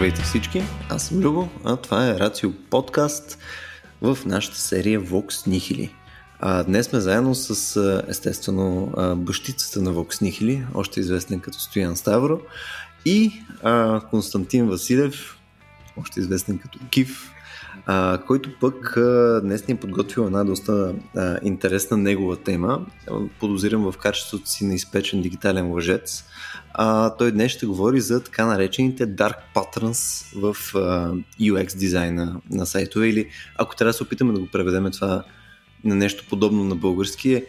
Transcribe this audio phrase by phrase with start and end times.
[0.00, 3.38] Здравейте всички, аз съм Любо, а това е Рацио подкаст
[4.02, 5.90] в нашата серия Vox Nihili.
[6.38, 12.40] А, днес сме заедно с, естествено, бащицата на Vox Nihili, още известен като Стоян Ставро,
[13.04, 13.32] и
[13.62, 15.38] а, Константин Василев,
[15.96, 17.32] още известен като Кив,
[17.92, 22.86] а, който пък а, днес ни е подготвил една доста а, интересна негова тема.
[23.40, 26.24] Подозирам в качеството си на изпечен дигитален лъжец.
[26.72, 32.66] А, той днес ще говори за така наречените Dark Patterns в а, UX дизайна на
[32.66, 35.24] сайтове или ако трябва да се опитаме да го преведем това
[35.84, 37.44] на нещо подобно на български е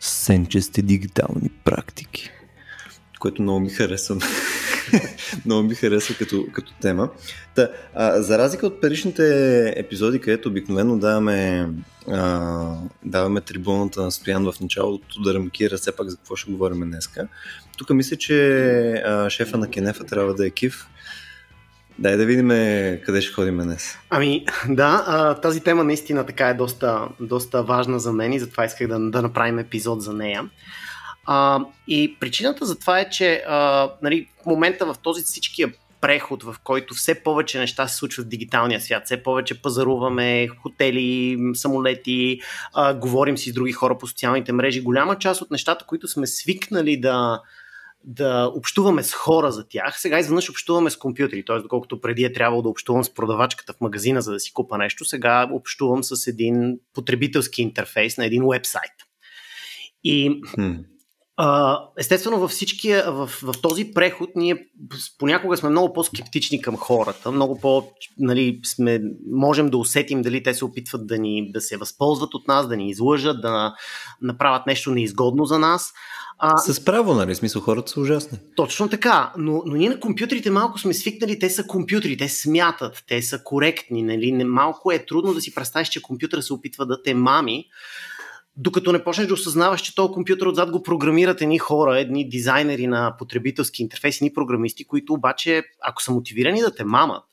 [0.00, 2.30] сенчести дигитални практики
[3.22, 4.16] което много ми харесва.
[5.44, 7.08] много ми харесва като, като тема.
[7.54, 11.68] Та, а, за разлика от предишните епизоди, където обикновено даваме,
[12.08, 16.80] а, даваме трибуната на Стоян в началото да рамкира все пак за какво ще говорим
[16.80, 17.28] днеска.
[17.78, 20.86] Тук мисля, че а, шефа на Кенефа трябва да е Кив.
[21.98, 22.48] Дай да видим
[23.04, 23.98] къде ще ходим днес.
[24.10, 28.64] Ами, да, а, тази тема наистина така е доста, доста важна за мен и затова
[28.64, 30.48] исках да, да направим епизод за нея.
[31.26, 36.42] А, и причината за това е, че а, нали, в момента в този всичкия преход,
[36.42, 42.40] в който все повече неща се случват в дигиталния свят, все повече пазаруваме хотели, самолети,
[42.74, 44.80] а, говорим си с други хора по социалните мрежи.
[44.80, 47.40] Голяма част от нещата, които сме свикнали да,
[48.04, 51.44] да общуваме с хора за тях, сега изведнъж общуваме с компютри.
[51.44, 51.58] Т.е.
[51.58, 55.04] доколкото преди е трябвало да общувам с продавачката в магазина, за да си купа нещо,
[55.04, 58.92] сега общувам с един потребителски интерфейс на един вебсайт.
[60.04, 60.40] И
[61.98, 64.66] естествено, във всички, в, в този преход ние
[65.18, 67.84] понякога сме много по-скептични към хората, много по,
[68.18, 69.00] нали, сме,
[69.32, 72.76] можем да усетим дали те се опитват да, ни, да се възползват от нас, да
[72.76, 73.74] ни излъжат, да
[74.22, 75.92] направят нещо неизгодно за нас.
[76.38, 77.34] А, С право, нали?
[77.34, 78.38] Смисъл, хората са ужасни.
[78.56, 83.04] Точно така, но, но ние на компютрите малко сме свикнали, те са компютри, те смятат,
[83.08, 84.44] те са коректни, нали?
[84.44, 87.64] Малко е трудно да си представиш, че компютъра се опитва да те мами,
[88.56, 92.86] докато не почнеш да осъзнаваш, че този компютър отзад го програмират едни хора, едни дизайнери
[92.86, 97.24] на потребителски интерфейс, едни програмисти, които обаче, ако са мотивирани да те мамат,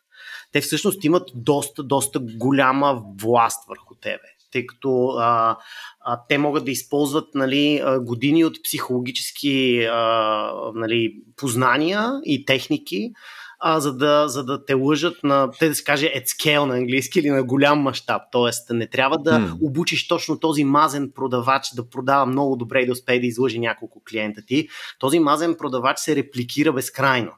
[0.51, 4.27] те всъщност имат доста, доста голяма власт върху тебе.
[4.51, 5.57] Тъй като а,
[6.01, 13.11] а, те могат да използват нали, години от психологически а, нали, познания и техники,
[13.59, 16.75] а, за, да, за да те лъжат на, те да се каже, at scale на
[16.75, 18.21] английски или на голям мащаб.
[18.31, 19.57] Тоест, не трябва да mm.
[19.61, 24.01] обучиш точно този мазен продавач да продава много добре и да успее да излъжи няколко
[24.09, 24.67] клиента ти.
[24.99, 27.31] Този мазен продавач се репликира безкрайно.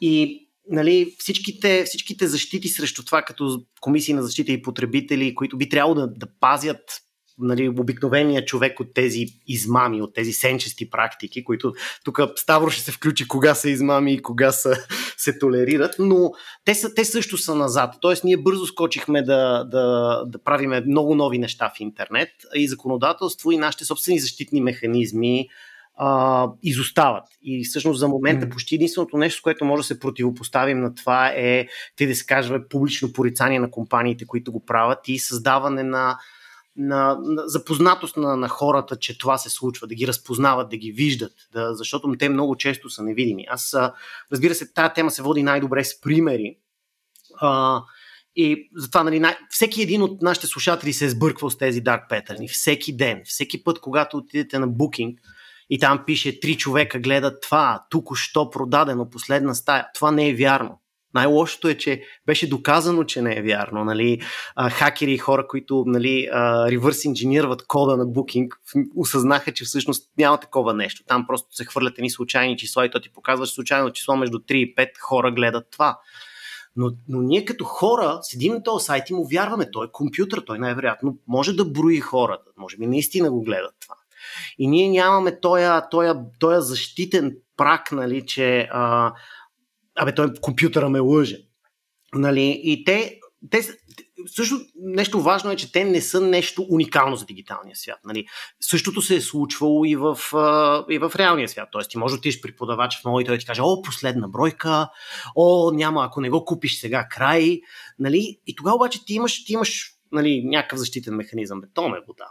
[0.00, 5.68] И нали, всичките, всичките защити срещу това, като комисии на защита и потребители, които би
[5.68, 6.80] трябвало да, да пазят
[7.38, 11.72] нали, обикновения човек от тези измами, от тези сенчести практики, които
[12.04, 14.76] тук Ставро ще се включи кога са измами и кога са,
[15.24, 16.32] се толерират, но
[16.64, 17.94] те, са, те също са назад.
[18.00, 23.52] Тоест ние бързо скочихме да, да, да правиме много нови неща в интернет и законодателство
[23.52, 25.48] и нашите собствени защитни механизми
[25.96, 27.24] а, изостават.
[27.42, 31.28] И всъщност за момента почти единственото нещо, с което може да се противопоставим на това
[31.28, 36.18] е, те да се каже, публично порицание на компаниите, които го правят и създаване на
[36.76, 40.92] на, на запознатост на, на хората, че това се случва, да ги разпознават, да ги
[40.92, 43.46] виждат, да, защото те много често са невидими.
[43.50, 43.76] Аз,
[44.32, 46.56] разбира се, тази тема се води най-добре с примери.
[47.40, 47.82] А,
[48.36, 52.08] и затова нали, най- всеки един от нашите слушатели се е сбърквал с тези dark
[52.10, 52.52] pattern.
[52.52, 55.16] Всеки ден, всеки път, когато отидете на Booking
[55.70, 59.86] и там пише три човека гледат това, тук що продадено, последна стая.
[59.94, 60.80] Това не е вярно.
[61.14, 63.84] Най-лошото е, че беше доказано, че не е вярно.
[63.84, 64.20] Нали?
[64.70, 66.28] Хакери и хора, които нали,
[66.70, 68.48] ревърс инженерват кода на Booking,
[68.96, 71.02] осъзнаха, че всъщност няма такова нещо.
[71.06, 74.52] Там просто се хвърлят едни случайни числа и то ти показва случайно число между 3
[74.52, 75.98] и 5 хора гледат това.
[76.76, 79.70] Но, но ние като хора седим на този сайт и му вярваме.
[79.70, 82.50] Той е компютър, той най-вероятно може да брои хората.
[82.56, 83.94] Може би наистина го гледат това.
[84.58, 85.40] И ние нямаме
[86.38, 89.12] този защитен прак, нали, че а,
[89.96, 91.38] абе той компютъра ме лъже.
[92.14, 92.60] Нали?
[92.64, 93.20] И те,
[93.50, 93.62] те
[94.26, 97.98] също нещо важно е, че те не са нещо уникално за дигиталния свят.
[98.04, 98.26] Нали?
[98.60, 100.18] Същото се е случвало и в,
[100.90, 101.68] и в реалния свят.
[101.72, 104.28] Тоест, ти може да отидеш при продавач в мол и той ти каже, о, последна
[104.28, 104.88] бройка,
[105.36, 107.60] о, няма, ако не го купиш сега, край.
[107.98, 108.38] Нали?
[108.46, 111.60] И тогава обаче ти имаш, ти имаш нали, някакъв защитен механизъм.
[111.60, 112.28] Бе, то ме вода.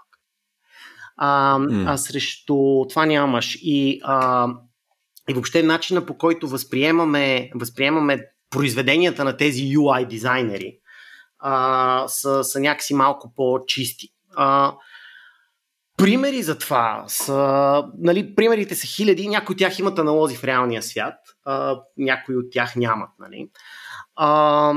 [1.17, 1.93] А, mm.
[1.93, 3.57] а срещу това нямаш.
[3.61, 4.47] И а,
[5.29, 10.77] и въобще начина по който възприемаме, възприемаме произведенията на тези UI дизайнери
[11.39, 14.07] а, са, са някакси малко по-чисти.
[14.35, 14.73] А,
[15.97, 20.83] Примери за това са, нали, примерите са хиляди, някои от тях имат аналози в реалния
[20.83, 21.15] свят,
[21.45, 23.09] а, някои от тях нямат.
[23.19, 23.49] Нали.
[24.15, 24.73] А,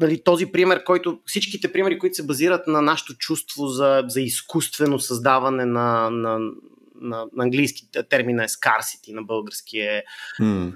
[0.00, 4.98] нали, този пример, който всичките примери, които се базират на нашето чувство за, за изкуствено
[4.98, 6.38] създаване на, на,
[7.02, 10.04] на, на английски термина е scarcity, на български е
[10.40, 10.72] mm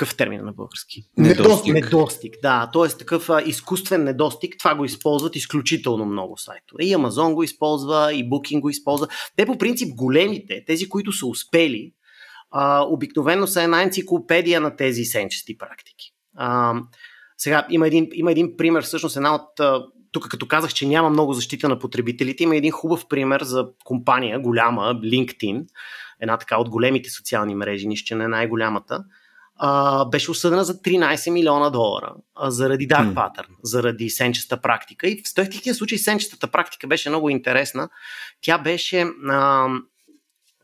[0.00, 1.02] какъв термин на български?
[1.18, 1.74] Недостиг.
[1.74, 2.70] Недостиг, да.
[2.72, 6.84] Тоест такъв а, изкуствен недостиг, това го използват изключително много сайтове.
[6.84, 9.08] И Amazon го използва, и Booking го използва.
[9.36, 11.92] Те по принцип големите, тези, които са успели,
[12.50, 16.12] а, обикновено са една енциклопедия на тези сенчести практики.
[16.36, 16.74] А,
[17.38, 21.32] сега има един, има един пример, всъщност една от тук като казах, че няма много
[21.32, 25.66] защита на потребителите, има един хубав пример за компания, голяма, LinkedIn,
[26.20, 29.04] една така от големите социални мрежи, нищо не е най-голямата,
[29.62, 33.14] а, беше осъдена за 13 милиона долара а, заради dark hmm.
[33.14, 35.08] pattern, заради сенчеста практика.
[35.08, 37.88] И в техния случай сенчестата практика беше много интересна.
[38.40, 39.68] Тя беше а,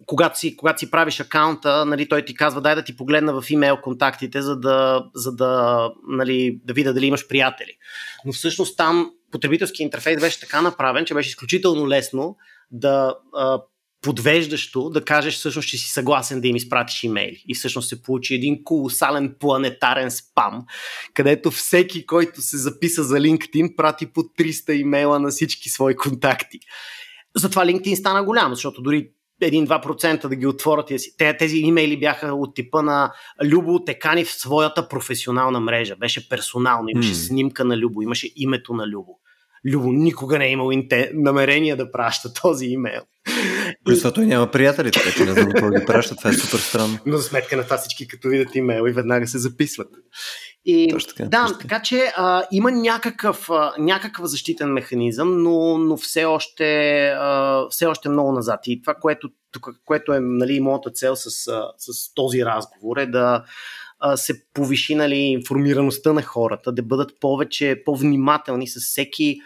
[0.06, 3.50] когато си, когато си правиш акаунта, нали, той ти казва, дай да ти погледна в
[3.50, 7.72] имейл контактите, за да, за да, нали, да видя дали имаш приятели.
[8.24, 12.36] Но всъщност там потребителски интерфейс беше така направен, че беше изключително лесно
[12.70, 13.62] да а,
[14.02, 17.42] подвеждащо да кажеш всъщност, че си съгласен да им изпратиш имейли.
[17.48, 20.64] И всъщност се получи един колосален планетарен спам,
[21.14, 26.58] където всеки, който се записа за LinkedIn, прати по 300 имейла на всички свои контакти.
[27.36, 29.10] Затова LinkedIn стана голям, защото дори
[29.42, 30.92] 1-2% да ги отворят.
[31.18, 33.12] Те, тези имейли бяха от типа на
[33.44, 35.96] Любо Текани в своята професионална мрежа.
[35.96, 37.26] Беше персонално, имаше mm.
[37.26, 39.18] снимка на Любо, имаше името на Любо.
[39.66, 41.10] Любо никога не е имал инте...
[41.14, 43.02] намерение да праща този имейл.
[43.84, 46.58] Плюс това той няма приятели, така че не знам какво ги праща, това е супер
[46.58, 46.98] странно.
[47.06, 49.88] Но за сметка на това всички като видят имейл и веднага се записват.
[50.64, 51.58] И, точно така, да, точно.
[51.58, 57.86] така че а, има някакъв, а, някакъв защитен механизъм, но, но все, още, а, все
[57.86, 58.60] още много назад.
[58.66, 61.30] И това, което, тук, което е нали, моята цел с,
[61.78, 63.44] с този разговор е да
[64.16, 69.38] се повиши нали, информираността на хората, да бъдат повече по-внимателни с всеки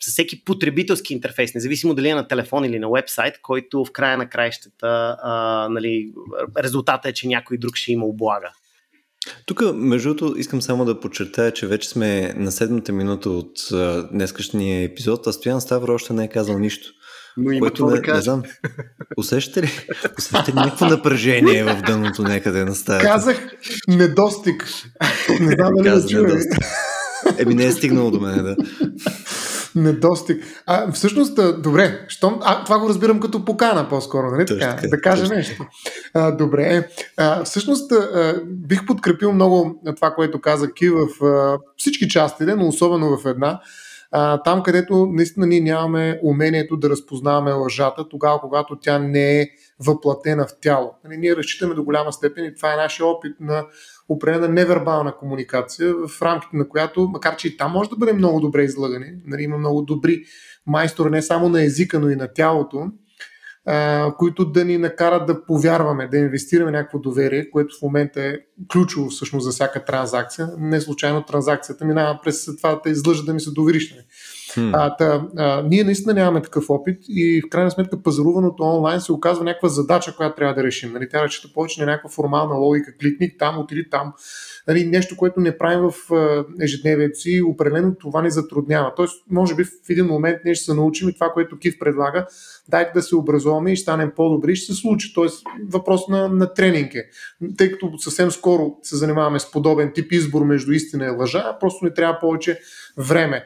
[0.00, 4.18] с всеки потребителски интерфейс, независимо дали е на телефон или на вебсайт, който в края
[4.18, 6.12] на краищата а, нали,
[6.58, 8.52] резултата е, че някой друг ще има облага.
[9.46, 13.52] Тук, между другото, искам само да подчертая, че вече сме на седмата минута от
[14.12, 16.92] днескашния епизод, а Стоян Ставро още не е казал нищо.
[17.38, 18.42] Но има което не, да не знам.
[19.16, 19.70] Усещате ли?
[20.18, 23.06] Усещате ли някакво напрежение в дъното някъде на стаята?
[23.06, 23.36] Казах
[23.88, 24.68] недостиг.
[25.40, 26.40] Не знам дали да чуя.
[27.38, 28.56] Еми не е стигнало до мен, да.
[29.74, 30.44] Недостиг.
[30.66, 34.76] А, всъщност, добре, щом, а, това го разбирам като покана по-скоро, нали така?
[34.76, 34.88] така?
[34.88, 35.36] Да кажа точно.
[35.36, 35.66] нещо.
[36.14, 36.88] А, добре.
[37.16, 42.68] А, всъщност, а, бих подкрепил много това, което каза Ки в а, всички части, но
[42.68, 43.60] особено в една.
[44.10, 49.48] А, там, където наистина ние нямаме умението да разпознаваме лъжата, тогава, когато тя не е
[49.80, 50.94] въплатена в тяло.
[51.04, 53.66] Нали, ние разчитаме до голяма степен и това е нашия опит на
[54.08, 58.40] определена невербална комуникация, в рамките на която, макар че и там може да бъде много
[58.40, 60.22] добре излъгани, нали, има много добри
[60.66, 62.90] майстори не само на езика, но и на тялото,
[63.70, 68.34] а, които да ни накарат да повярваме, да инвестираме някакво доверие, което в момента е
[68.72, 70.48] ключово всъщност за всяка транзакция.
[70.58, 73.94] Не случайно транзакцията минава през това да те излъжа да ми се довериш.
[74.48, 74.70] Hmm.
[74.74, 79.12] А, та, а, ние наистина нямаме такъв опит и в крайна сметка пазаруването онлайн се
[79.12, 80.92] оказва някаква задача, която трябва да решим.
[80.92, 82.92] Нали, тя речета повече на някаква формална логика.
[83.00, 84.12] Кликни там, отиди там.
[84.68, 85.94] Нали, нещо, което не правим в
[86.60, 88.92] ежедневието си, определено това ни затруднява.
[88.96, 92.26] Тоест, може би в един момент ние ще се научим и това, което Кив предлага,
[92.68, 95.14] дайте да се образуваме и ще станем по-добри, ще се случи.
[95.14, 97.04] Тоест, въпрос на, на тренинг е.
[97.56, 101.84] Тъй като съвсем скоро се занимаваме с подобен тип избор между истина и лъжа, просто
[101.84, 102.60] не трябва повече
[102.96, 103.44] време.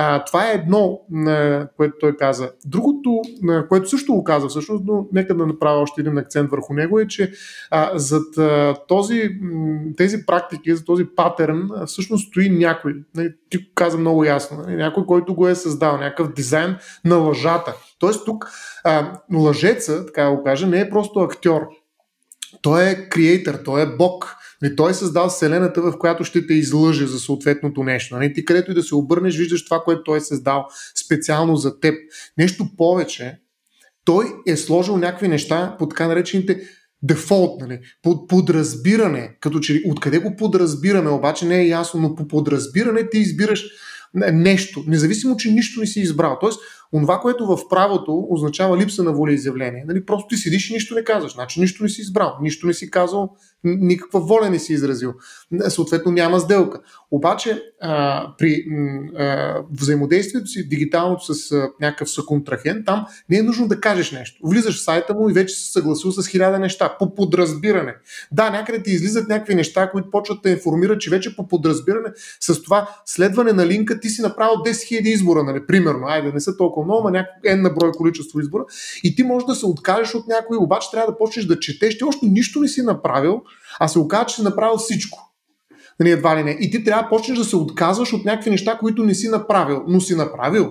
[0.00, 2.50] А, това е едно, на което той каза.
[2.64, 6.74] Другото, на което също го каза всъщност, но нека да направя още един акцент върху
[6.74, 7.32] него, е, че
[7.70, 9.30] а, зад а, този,
[9.96, 12.94] тези практики, за този патърн, всъщност стои някой.
[13.16, 14.64] Не, ти каза много ясно.
[14.66, 17.74] Не, някой, който го е създал, някакъв дизайн на лъжата.
[17.98, 18.50] Тоест тук
[18.84, 21.62] а, лъжеца, така да го кажа, не е просто актьор.
[22.62, 26.54] Той е креатор, той е бог Нали, той е създал вселената, в която ще те
[26.54, 28.14] излъже за съответното нещо.
[28.14, 28.32] Нали?
[28.32, 30.66] Ти където и да се обърнеш, виждаш това, което той е създал
[31.04, 31.94] специално за теб.
[32.38, 33.38] Нещо повече,
[34.04, 36.60] той е сложил някакви неща по така наречените
[37.02, 42.28] дефолт, нали, под подразбиране, като че откъде го подразбираме, обаче не е ясно, но по
[42.28, 43.64] подразбиране ти избираш
[44.32, 46.38] нещо, независимо, че нищо не си избрал.
[46.40, 46.60] Тоест,
[46.92, 49.84] онова, което в правото означава липса на волеизявление.
[49.88, 51.32] Нали, просто ти седиш и нищо не казваш.
[51.32, 55.14] Значи нищо не си избрал, нищо не си казал, никаква воля не си изразил.
[55.68, 56.80] Съответно няма сделка.
[57.10, 58.64] Обаче а, при
[59.18, 64.40] а, взаимодействието си дигиталното с а, някакъв съконтрахент, там не е нужно да кажеш нещо.
[64.44, 66.96] Влизаш в сайта му и вече се съгласил с хиляда неща.
[66.98, 67.94] По подразбиране.
[68.32, 72.08] Да, някъде ти излизат някакви неща, които почват да информират, че вече по подразбиране
[72.40, 75.66] с това следване на линка ти си направил 10 000 избора, нали?
[75.66, 76.06] примерно.
[76.06, 78.64] Айде, не са толкова много, но някакво е на брой количество избора.
[79.04, 81.98] И ти можеш да се откажеш от някой, обаче трябва да почнеш да четеш.
[81.98, 83.42] Ти още нищо не си направил,
[83.80, 85.28] а се оказа, че си направил всичко.
[86.00, 86.50] Нали, едва ли не.
[86.50, 89.82] И ти трябва да почнеш да се отказваш от някакви неща, които не си направил,
[89.88, 90.70] но си направил.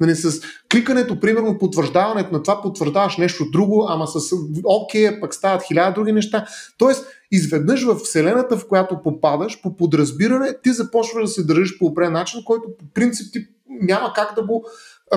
[0.00, 0.40] Нали, с
[0.72, 4.34] кликането, примерно, потвърждаването на това, потвърждаваш нещо друго, ама с
[4.64, 6.46] окей, пък стават хиляда други неща.
[6.78, 11.86] Тоест, изведнъж в вселената, в която попадаш, по подразбиране, ти започваш да се държиш по
[11.86, 13.46] определен начин, който по принцип ти
[13.80, 14.64] няма как да го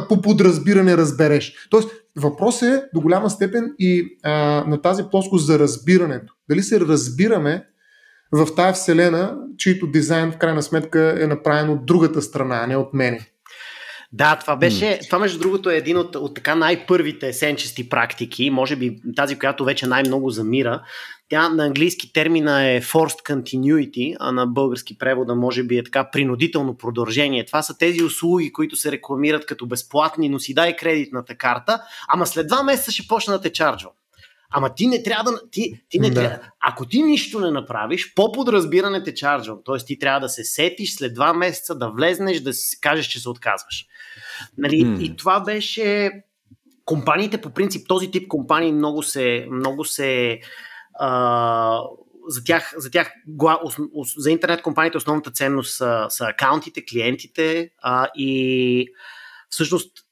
[0.09, 1.67] по подразбиране разбереш.
[1.69, 4.31] Тоест, въпрос е до голяма степен и а,
[4.67, 6.33] на тази плоскост за разбирането.
[6.49, 7.65] Дали се разбираме
[8.31, 12.77] в тая вселена, чието дизайн в крайна сметка е направен от другата страна, а не
[12.77, 13.19] от мене.
[14.11, 15.05] Да, това беше, mm.
[15.05, 19.65] това между другото е един от, от така най-първите сенчести практики, може би тази, която
[19.65, 20.81] вече най-много замира.
[21.29, 26.09] Тя на английски термина е forced continuity, а на български превода може би е така
[26.11, 27.45] принудително продължение.
[27.45, 32.27] Това са тези услуги, които се рекламират като безплатни, но си дай кредитната карта, ама
[32.27, 33.93] след два месеца ще почна да те чарджвам.
[34.49, 35.39] Ама ти не трябва да.
[35.51, 36.15] Ти, ти не да.
[36.15, 39.59] трябва, ако ти нищо не направиш, по подразбиране те чарджвам.
[39.65, 43.19] Тоест ти трябва да се сетиш след два месеца да влезнеш, да си кажеш, че
[43.19, 43.85] се отказваш.
[44.57, 44.85] Нали?
[44.85, 44.99] Mm.
[45.01, 46.11] И това беше.
[46.85, 49.47] Компаниите, по принцип, този тип компании много се.
[49.51, 50.39] Много се
[50.99, 51.79] а,
[52.27, 53.11] за тях, за тях
[54.17, 58.87] за интернет компаниите основната ценност са, са акаунтите, клиентите а, и
[59.49, 60.05] всъщност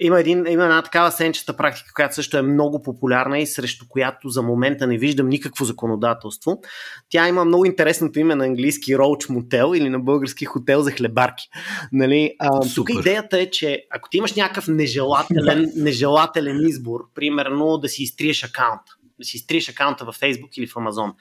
[0.00, 4.28] има, един, има една такава сенчеста практика, която също е много популярна и срещу която
[4.28, 6.60] за момента не виждам никакво законодателство.
[7.08, 11.48] Тя има много интересното име на английски Roach Motel или на български хотел за хлебарки.
[11.92, 12.34] Нали?
[12.38, 18.02] А, тук идеята е, че ако ти имаш някакъв нежелателен, нежелателен избор, примерно да си
[18.02, 18.82] изтриеш акаунт,
[19.24, 21.12] си изтриеш акаунта в Facebook или в Amazon,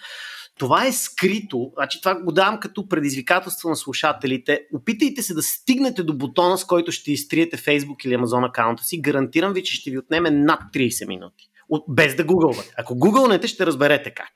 [0.58, 4.62] това е скрито, значи това го давам като предизвикателство на слушателите.
[4.74, 9.02] Опитайте се да стигнете до бутона, с който ще изтриете Facebook или Amazon акаунта си.
[9.02, 11.50] Гарантирам ви, че ще ви отнеме над 30 минути.
[11.70, 12.74] От, без да гугълвате.
[12.78, 14.32] Ако гугълнете, ще разберете как.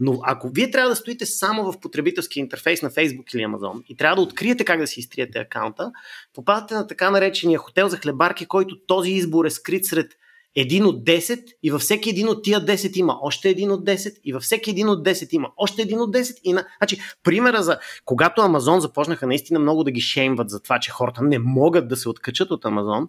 [0.00, 3.96] Но ако вие трябва да стоите само в потребителски интерфейс на Facebook или Amazon и
[3.96, 5.92] трябва да откриете как да си изтриете акаунта,
[6.34, 10.12] попадате на така наречения хотел за хлебарки, който този избор е скрит сред
[10.56, 14.20] един от 10 и във всеки един от тия 10 има още един от 10
[14.24, 16.66] и във всеки един от 10 има още един от 10 и на...
[16.78, 21.22] Значи, примера за когато Амазон започнаха наистина много да ги шеймват за това, че хората
[21.22, 23.08] не могат да се откачат от Амазон,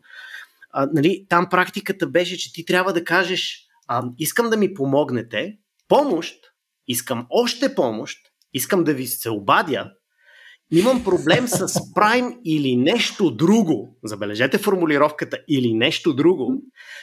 [0.72, 5.58] а, нали, там практиката беше, че ти трябва да кажеш а, искам да ми помогнете,
[5.88, 6.36] помощ,
[6.88, 8.20] искам още помощ,
[8.54, 9.92] искам да ви се обадя,
[10.72, 16.54] имам проблем с Prime или нещо друго, забележете формулировката или нещо друго,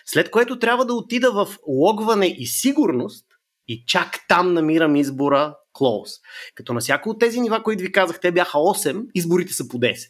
[0.06, 3.26] след което трябва да отида в логване и сигурност
[3.68, 6.20] и чак там намирам избора Close.
[6.54, 9.78] Като на всяко от тези нива, които ви казах, те бяха 8, изборите са по
[9.78, 10.08] 10.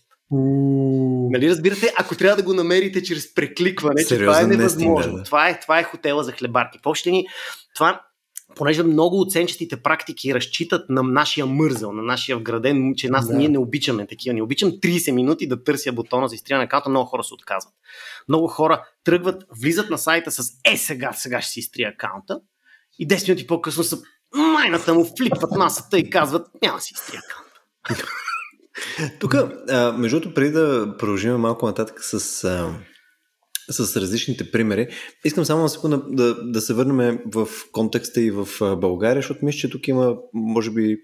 [1.33, 5.17] Нали разбирате, ако трябва да го намерите чрез прекликване, че това е невъзможно.
[5.17, 5.23] Да.
[5.23, 6.79] Това, е, това е хотела за хлебарки.
[6.85, 7.27] В ни,
[7.75, 8.01] това
[8.57, 13.35] понеже много оценчестите практики разчитат на нашия мързел, на нашия вграден, че нас да.
[13.35, 14.35] ние не обичаме такива.
[14.35, 17.75] Не обичам 30 минути да търся бутона за изтриване на много хора се отказват.
[18.29, 22.41] Много хора тръгват, влизат на сайта с е сега, сега ще си изтрия акаунта
[22.99, 23.99] и 10 минути по-късно са
[24.35, 28.07] майната му флипват масата и казват няма си изтрия акаунта.
[29.21, 29.35] Тук,
[29.99, 32.45] между другото, преди да продължим малко нататък с
[33.73, 34.89] с различните примери.
[35.25, 39.59] Искам само на секунда да, да се върнем в контекста и в България, защото мисля,
[39.59, 40.99] че тук има, може би,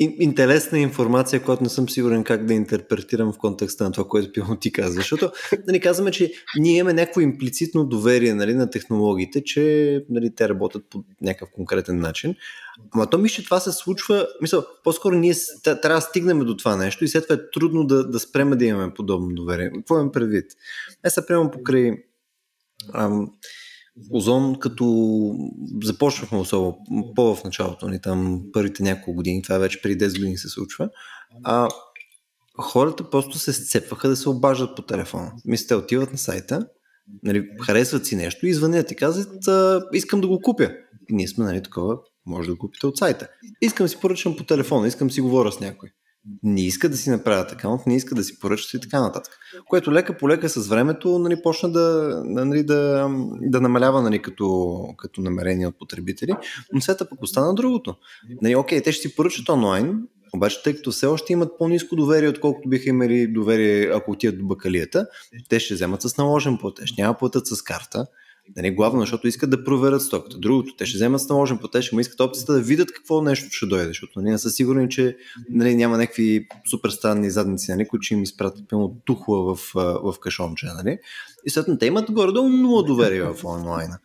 [0.00, 4.56] интересна информация, която не съм сигурен как да интерпретирам в контекста на това, което пилно
[4.56, 4.94] ти казва.
[4.94, 5.30] Защото
[5.66, 10.84] нали, казваме, че ние имаме някакво имплицитно доверие нали, на технологиите, че нали, те работят
[10.90, 12.34] по някакъв конкретен начин.
[12.90, 16.76] Ама то мисля, че това се случва, мисля, по-скоро ние трябва да стигнем до това
[16.76, 19.70] нещо и след това е трудно да, да спреме да имаме подобно доверие.
[19.70, 20.44] Какво имам предвид?
[21.02, 21.92] Аз се приемам покрай
[22.94, 23.30] ам,
[24.10, 25.34] Озон, като
[25.82, 26.78] започнахме особено
[27.16, 30.90] по в началото, ни там първите няколко години, това вече преди 10 години се случва,
[31.44, 31.68] а
[32.60, 35.32] хората просто се сцепваха да се обаждат по телефона.
[35.44, 36.66] Мисля, отиват на сайта,
[37.22, 39.44] нали, харесват си нещо и звънят и казват,
[39.92, 40.70] искам да го купя.
[41.10, 43.28] И ние сме, нали, такова, може да го купите от сайта.
[43.62, 45.88] Искам си поръчам по телефона, искам си говоря с някой.
[46.42, 49.38] Не иска да си направят акаунт, не иска да си поръчат и така нататък.
[49.68, 53.08] Което лека по лека с времето нали, почна да, нали, да,
[53.40, 56.32] да намалява нали, като, като намерение от потребители,
[56.72, 57.94] но след пък остана другото.
[58.42, 60.02] Нали, окей, те ще си поръчат онлайн,
[60.34, 64.46] обаче, тъй като все още имат по-низко доверие, отколкото биха имали доверие, ако отидат до
[64.46, 65.06] бакалията,
[65.48, 68.06] те ще вземат с наложен платеж, няма платят с карта.
[68.56, 70.38] Нали, главно, защото искат да проверят стоката.
[70.38, 73.66] Другото, те ще вземат с наложен платеж, но искат опцията да видят какво нещо ще
[73.66, 75.16] дойде, защото нали, не са сигурни, че
[75.50, 80.14] нали, няма някакви супер странни задници, нали, които ще им изпратят пълно тухла в, в
[80.20, 80.66] кашонче.
[80.66, 80.98] Нали.
[81.46, 83.98] И след те имат горе-долу нула доверие в онлайна.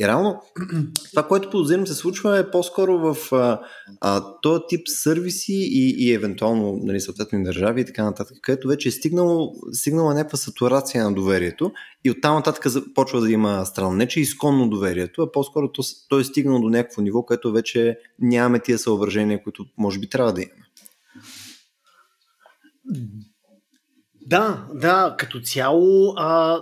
[0.00, 0.42] И реално
[1.10, 3.60] това, което подозирам се случва е по-скоро в а,
[4.00, 8.88] а, този тип сервиси и, и евентуално нали, съответно държави и така нататък, където вече
[8.88, 11.72] е стигнало, стигнала някаква сатурация на доверието
[12.04, 13.92] и оттам нататък почва да има странно.
[13.92, 17.52] Не, че е изконно доверието, а по-скоро то, то е стигнало до някакво ниво, което
[17.52, 20.64] вече нямаме тия съображения, които може би трябва да имаме.
[24.30, 26.60] Да, да, като цяло, а,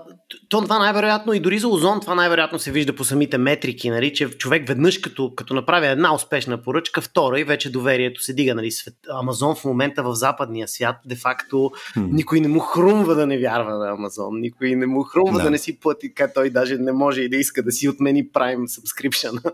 [0.48, 4.14] то това най-вероятно и дори за Озон това най-вероятно се вижда по самите метрики, нали,
[4.14, 8.54] че човек веднъж като, като направи една успешна поръчка, втора и вече доверието се дига.
[8.54, 12.08] Нали, свет, Амазон в момента в западния свят, де-факто, hmm.
[12.12, 15.50] никой не му хрумва да не вярва на Амазон, никой не му хрумва да, да
[15.50, 18.66] не си плати, като той даже не може и да иска да си отмени Prime
[18.66, 19.52] subscription.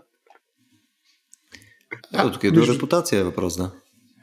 [2.11, 3.71] Да, тук е до репутация е въпрос, да.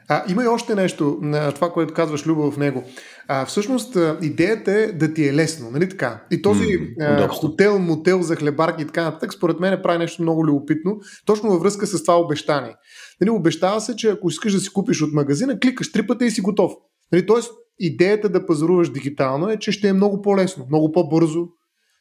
[0.07, 2.83] А, има и още нещо на това, което казваш, Любо, в него.
[3.27, 6.23] А, всъщност, идеята е да ти е лесно, нали така?
[6.31, 10.21] И този mm, а, хотел, мотел за хлебарки и така нататък, според мен прави нещо
[10.21, 12.75] много любопитно, точно във връзка с това обещание.
[13.21, 16.31] Нали, обещава се, че ако искаш да си купиш от магазина, кликаш три пъти и
[16.31, 16.71] си готов.
[17.11, 21.47] Нали, тоест, идеята да пазаруваш дигитално е, че ще е много по-лесно, много по-бързо,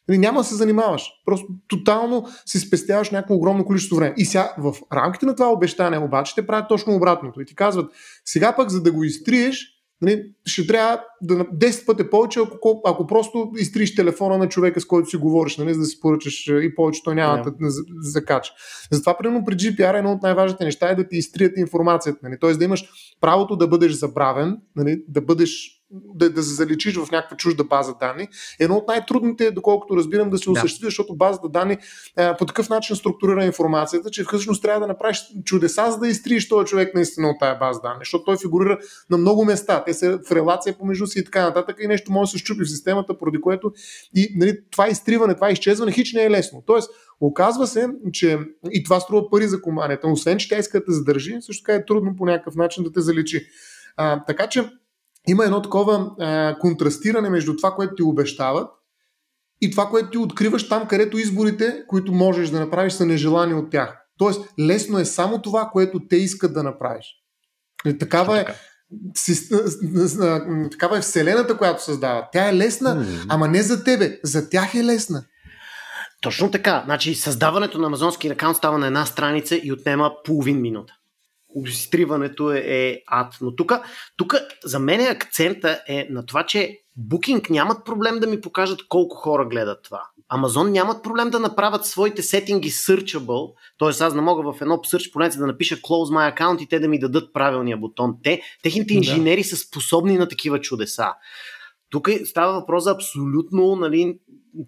[0.08, 1.10] Нали, няма да се занимаваш.
[1.26, 4.14] Просто тотално си спестяваш някакво огромно количество време.
[4.16, 7.40] И сега в рамките на това обещание обаче те правят точно обратното.
[7.40, 7.92] И ти казват,
[8.24, 13.06] сега пък за да го изтриеш, нали, ще трябва да 10 пъти повече, ако, ако
[13.06, 16.74] просто изтриеш телефона на човека, с който си говориш, нали, за да си поръчаш и
[16.74, 17.44] повече той няма yeah.
[17.44, 18.52] да, закача.
[18.90, 22.18] Затова, примерно, при GDPR едно от най-важните неща е да ти изтрият информацията.
[22.22, 22.52] Нали, т.е.
[22.52, 22.84] да имаш
[23.20, 27.94] правото да бъдеш забравен, нали, да бъдеш да, да се заличиш в някаква чужда база
[28.00, 28.28] данни.
[28.60, 30.86] Едно от най-трудните, доколкото разбирам, да се осъществи, да.
[30.86, 31.76] защото базата данни
[32.16, 36.48] е, по такъв начин структурира информацията, че всъщност трябва да направиш чудеса, за да изтриеш
[36.48, 38.78] този човек наистина от тази база данни, защото той фигурира
[39.10, 39.84] на много места.
[39.84, 42.64] Те са в релация помежду си и така нататък и нещо може да се щупи
[42.64, 43.72] в системата, поради което
[44.14, 46.62] и нали, това изтриване, това изчезване хич не е лесно.
[46.66, 46.90] Тоест,
[47.24, 48.38] Оказва се, че
[48.72, 50.08] и това струва пари за компанията.
[50.08, 52.92] Освен, че тя иска да те задържи, също така е трудно по някакъв начин да
[52.92, 53.46] те заличи.
[53.96, 54.70] А, така че
[55.28, 58.70] има едно такова а, контрастиране между това, което ти обещават
[59.60, 63.70] и това, което ти откриваш там, където изборите, които можеш да направиш, са нежелани от
[63.70, 63.98] тях.
[64.18, 67.06] Тоест, лесно е само това, което те искат да направиш.
[67.86, 68.46] И такава е,
[70.70, 72.24] такава е вселената, която създават.
[72.32, 75.24] Тя е лесна, ама не за тебе, за тях е лесна.
[76.20, 76.82] Точно така.
[76.84, 80.94] Значи създаването на амазонски акаунт става на една страница и отнема половин минута
[81.66, 83.34] изтриването е, е ад.
[83.40, 83.56] Но
[84.16, 84.34] тук
[84.64, 89.46] за мен акцента е на това, че Booking нямат проблем да ми покажат колко хора
[89.46, 90.02] гледат това.
[90.32, 94.04] Amazon нямат проблем да направят своите сетинги searchable, т.е.
[94.04, 96.88] аз не мога в едно search поле да напиша close my account и те да
[96.88, 98.16] ми дадат правилния бутон.
[98.22, 99.48] Те, техните инженери да.
[99.48, 101.12] са способни на такива чудеса.
[101.90, 104.18] Тук става въпрос за абсолютно нали,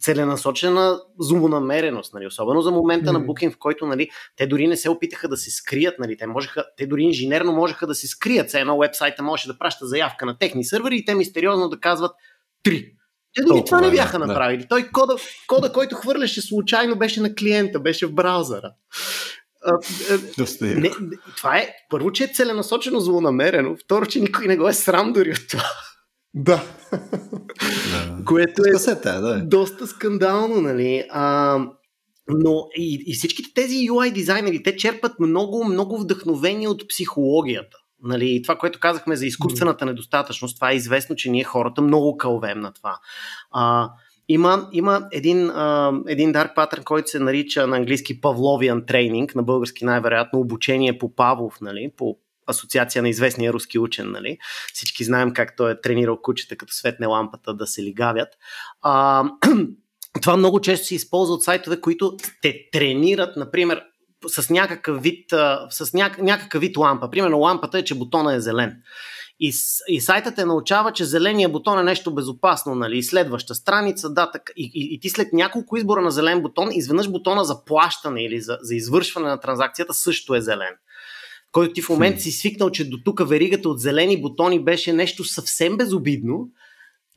[0.01, 3.13] целенасочена злонамереност, нали, особено за момента mm.
[3.13, 6.27] на Booking, в който нали, те дори не се опитаха да се скрият, нали, те,
[6.27, 8.49] можеха, те дори инженерно можеха да се скрият.
[8.49, 12.13] Все едно вебсайта можеше да праща заявка на техни сървъри и те мистериозно да казват
[12.63, 12.93] три.
[13.35, 14.27] Те дори Толкова, това не бяха да.
[14.27, 14.67] направили.
[14.69, 15.17] Той кода,
[15.47, 18.73] кода, който хвърляше случайно, беше на клиента, беше в браузъра.
[20.75, 20.91] не,
[21.37, 25.31] това е, първо, че е целенасочено злонамерено, второ, че никой не го е срам дори
[25.31, 25.71] от това.
[26.35, 26.65] Да.
[28.25, 29.45] Което е Касета, да.
[29.45, 31.05] доста скандално, нали?
[31.11, 31.59] А,
[32.29, 37.77] но и, и всичките тези UI дизайнери, те черпат много, много вдъхновение от психологията.
[38.03, 42.61] Нали, това, което казахме за изкуствената недостатъчност, това е известно, че ние хората много кълвем
[42.61, 42.99] на това.
[43.51, 43.91] А,
[44.29, 49.43] има, има един, а, един dark pattern, който се нарича на английски Pavlovian Training, на
[49.43, 54.11] български най-вероятно обучение по Павлов, нали, по асоциация на известния руски учен.
[54.11, 54.39] Нали?
[54.73, 58.29] Всички знаем как той е тренирал кучета, като светне лампата да се лигавят.
[58.83, 59.25] А,
[60.23, 63.83] това много често се използва от сайтове, които те тренират, например,
[64.29, 65.31] с някакъв вид,
[65.71, 67.11] с ня, някакъв вид лампа.
[67.11, 68.77] Примерно лампата е, че бутона е зелен.
[69.41, 69.53] И,
[69.89, 73.03] и сайтът те научава, че зеления бутон е нещо безопасно, нали?
[73.03, 77.09] Следваща страница, да, так, и, и, и ти след няколко избора на зелен бутон, изведнъж
[77.09, 80.75] бутона за плащане или за, за извършване на транзакцията също е зелен
[81.55, 85.25] който ти в момента си свикнал, че до тук веригата от зелени бутони беше нещо
[85.25, 86.49] съвсем безобидно,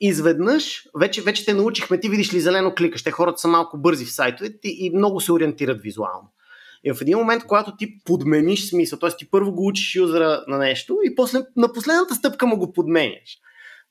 [0.01, 4.05] изведнъж, вече, вече те научихме, ти видиш ли зелено кликаш, те хората са малко бързи
[4.05, 6.33] в сайтовете и много се ориентират визуално.
[6.83, 9.09] И в един момент, когато ти подмениш смисъл, т.е.
[9.17, 13.37] ти първо го учиш юзера на нещо и после на последната стъпка му го подменяш.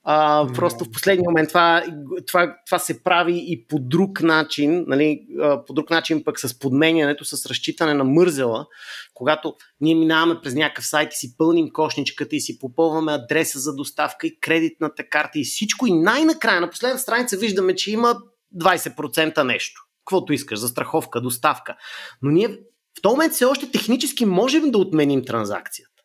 [0.09, 1.85] А, просто в последния момент това,
[2.27, 5.27] това, това се прави и по друг начин, нали,
[5.67, 8.67] по друг начин пък с подменянето, с разчитане на мързела,
[9.15, 13.75] когато ние минаваме през някакъв сайт и си пълним кошничката и си попълваме адреса за
[13.75, 18.17] доставка и кредитната карта и всичко и най-накрая на последната страница виждаме, че има
[18.63, 19.81] 20% нещо.
[20.05, 21.77] Каквото искаш, за страховка, доставка.
[22.23, 25.96] Но ние в този момент все още технически можем да отменим транзакцията.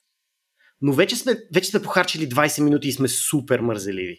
[0.81, 4.17] Но вече сме, вече сме похарчили 20 минути и сме супер мързеливи.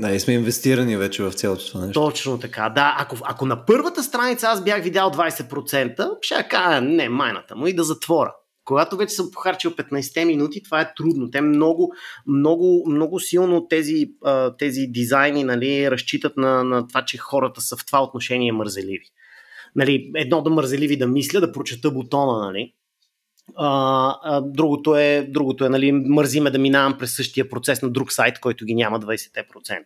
[0.00, 2.00] Да, и сме инвестирани вече в цялото това нещо.
[2.00, 2.96] Точно така, да.
[2.98, 7.72] Ако, ако на първата страница аз бях видял 20%, ще кажа, не, майната му и
[7.72, 8.32] да затворя.
[8.64, 11.30] Когато вече съм похарчил 15 минути, това е трудно.
[11.30, 11.92] Те много,
[12.26, 14.06] много, много силно тези,
[14.58, 19.04] тези дизайни нали, разчитат на, на това, че хората са в това отношение мързеливи.
[19.76, 22.72] Нали, едно да мързеливи да мисля, да прочета бутона, нали,
[23.56, 28.12] а, а, другото е, другото е нали, мързиме да минавам през същия процес на друг
[28.12, 29.78] сайт, който ги няма 20%.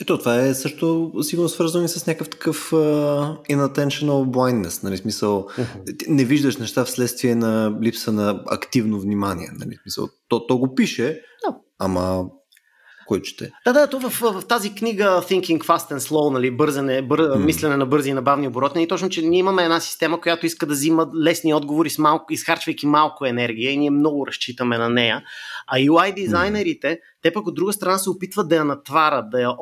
[0.00, 5.46] Ето, това е също сигурно свързано и с някакъв такъв uh, inattentional blindness, нали, смисъл,
[5.48, 6.08] uh-huh.
[6.08, 11.22] не виждаш неща вследствие на липса на активно внимание, нали, смисъл, то, то го пише,
[11.48, 11.54] no.
[11.78, 12.24] ама
[13.10, 13.52] кой чете.
[13.64, 17.20] Да, да, то в, в, в тази книга Thinking Fast and Slow, нали, бързане, бър,
[17.20, 17.44] mm.
[17.44, 20.46] мислене на бързи и на бавни обороти, нали, точно, че ние имаме една система, която
[20.46, 24.88] иска да взима лесни отговори с малко, изхарчвайки малко енергия и ние много разчитаме на
[24.88, 25.22] нея.
[25.66, 26.98] А UI дизайнерите, mm.
[27.22, 29.56] те пък от друга страна се опитват да я натварят, да я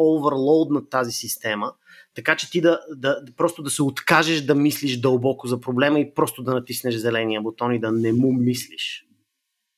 [0.70, 1.72] на тази система,
[2.14, 6.14] така че ти да, да, просто да се откажеш да мислиш дълбоко за проблема и
[6.14, 9.04] просто да натиснеш зеления бутон и да не му мислиш.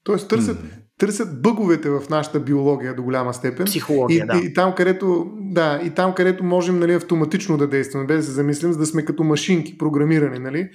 [0.05, 3.67] Тоест търсят, mm търсят бъговете в нашата биология до голяма степен.
[3.67, 4.41] Психология, и, да.
[4.45, 8.23] И, и, там, където, да, и там, където можем нали, автоматично да действаме, без да
[8.23, 10.39] се замислим, за да сме като машинки програмирани.
[10.39, 10.69] Нали?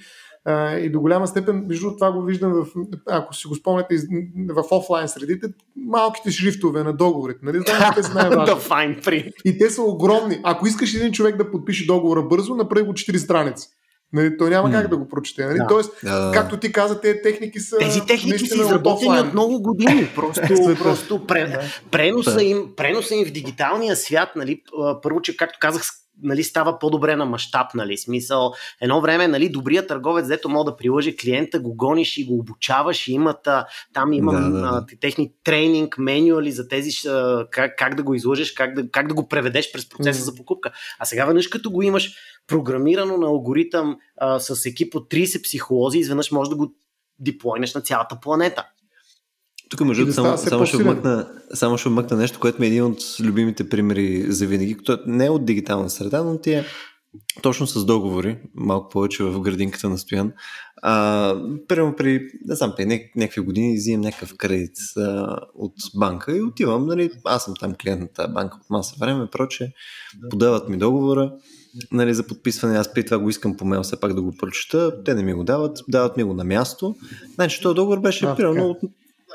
[0.44, 2.66] А, и до голяма степен, между това го виждам, в,
[3.10, 3.96] ако си го спомняте,
[4.48, 7.40] в офлайн средите, малките шрифтове на договорите.
[7.42, 7.58] Нали?
[7.58, 9.32] Знаем, те са най-важни.
[9.44, 10.40] и те са огромни.
[10.42, 13.68] Ако искаш един човек да подпише договора бързо, направи го 4 страници.
[14.16, 15.46] Нали, той няма как да го прочете.
[15.46, 15.58] Нали?
[15.58, 15.66] Да.
[15.66, 16.30] Тоест, да.
[16.34, 17.78] както ти каза, тези техники са.
[17.78, 20.10] Тези техники са изработени от много години.
[20.14, 20.40] Просто,
[20.82, 24.62] просто пре, преноса, им, преноса им в дигиталния свят, нали,
[25.02, 25.82] първо, че, както казах,
[26.22, 28.52] нали, става по-добре на мащаб, нали, смисъл.
[28.80, 33.08] Едно време, нали, добрият търговец, дето мога да приложи клиента, го гониш и го обучаваш,
[33.08, 33.48] и имат,
[33.92, 34.86] там имам да, да, да.
[35.00, 36.90] техни тренинг, менюали за тези,
[37.50, 40.24] как, как да го изложиш, как да, как да го преведеш през процеса mm.
[40.24, 40.72] за покупка.
[40.98, 42.14] А сега веднъж като го имаш
[42.46, 46.74] програмирано на алгоритъм а, с екип от 30 психолози, изведнъж може да го
[47.18, 48.66] диплойнеш на цялата планета.
[49.76, 52.84] Тук, между да само, само, ще вмъкна, само ще вмъкна нещо, което ми е един
[52.84, 56.64] от любимите примери за винаги, което не е от дигитална среда, но ти е
[57.42, 60.32] точно с договори, малко повече в градинката на Стоян.
[60.82, 61.34] А,
[61.68, 66.86] примерно при, не знам, при някакви години взимам някакъв кредит а, от банка и отивам,
[66.86, 69.72] нали, аз съм там клиент на тази банка от маса време, проче,
[70.30, 71.32] подават ми договора,
[71.92, 75.04] нали, за подписване, аз при това го искам по мейл все пак да го прочета,
[75.04, 76.94] те не ми го дават, дават ми го на място.
[77.34, 78.78] Значи, този договор беше примерно от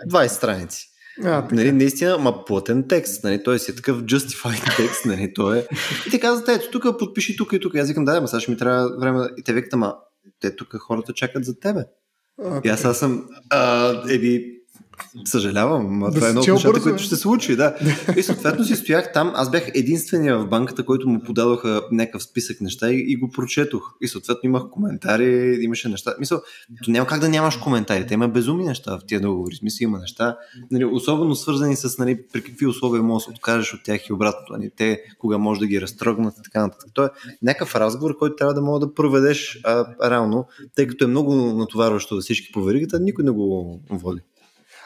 [0.08, 0.88] 20 страници.
[1.24, 5.58] А, нали, наистина, ма платен текст, нали, той си е такъв justified текст, нали, той
[5.58, 5.68] е.
[6.08, 7.76] И те казват, ето тук подпиши тук и тук.
[7.76, 9.28] Аз викам, да, ма сега ще ми трябва време.
[9.38, 9.96] И те викат, ама
[10.40, 11.84] те тук хората чакат за тебе.
[12.42, 12.66] Okay.
[12.66, 14.61] И аз, аз съм, а, еби,
[15.26, 17.76] Съжалявам, да това е едно от нещата, което ще се случи, да.
[18.18, 22.62] И съответно си стоях там, аз бях единствения в банката, който му подадоха някакъв списък
[22.62, 23.94] неща и, и го прочетох.
[24.02, 26.16] И съответно имах коментари, имаше неща.
[26.20, 26.42] Мисъл,
[26.84, 29.56] то няма как да нямаш коментари, те има безумни неща в тия договори.
[29.56, 30.38] Смисъл има неща,
[30.72, 34.58] нали, особено свързани с нали, при какви условия можеш да откажеш от тях и обратно.
[34.58, 36.90] Нали, те кога може да ги разтрогнат и така нататък.
[36.94, 37.10] То е
[37.42, 42.16] някакъв разговор, който трябва да мога да проведеш а, реално, тъй като е много натоварващо
[42.16, 44.22] за всички по веригата, никой не го води.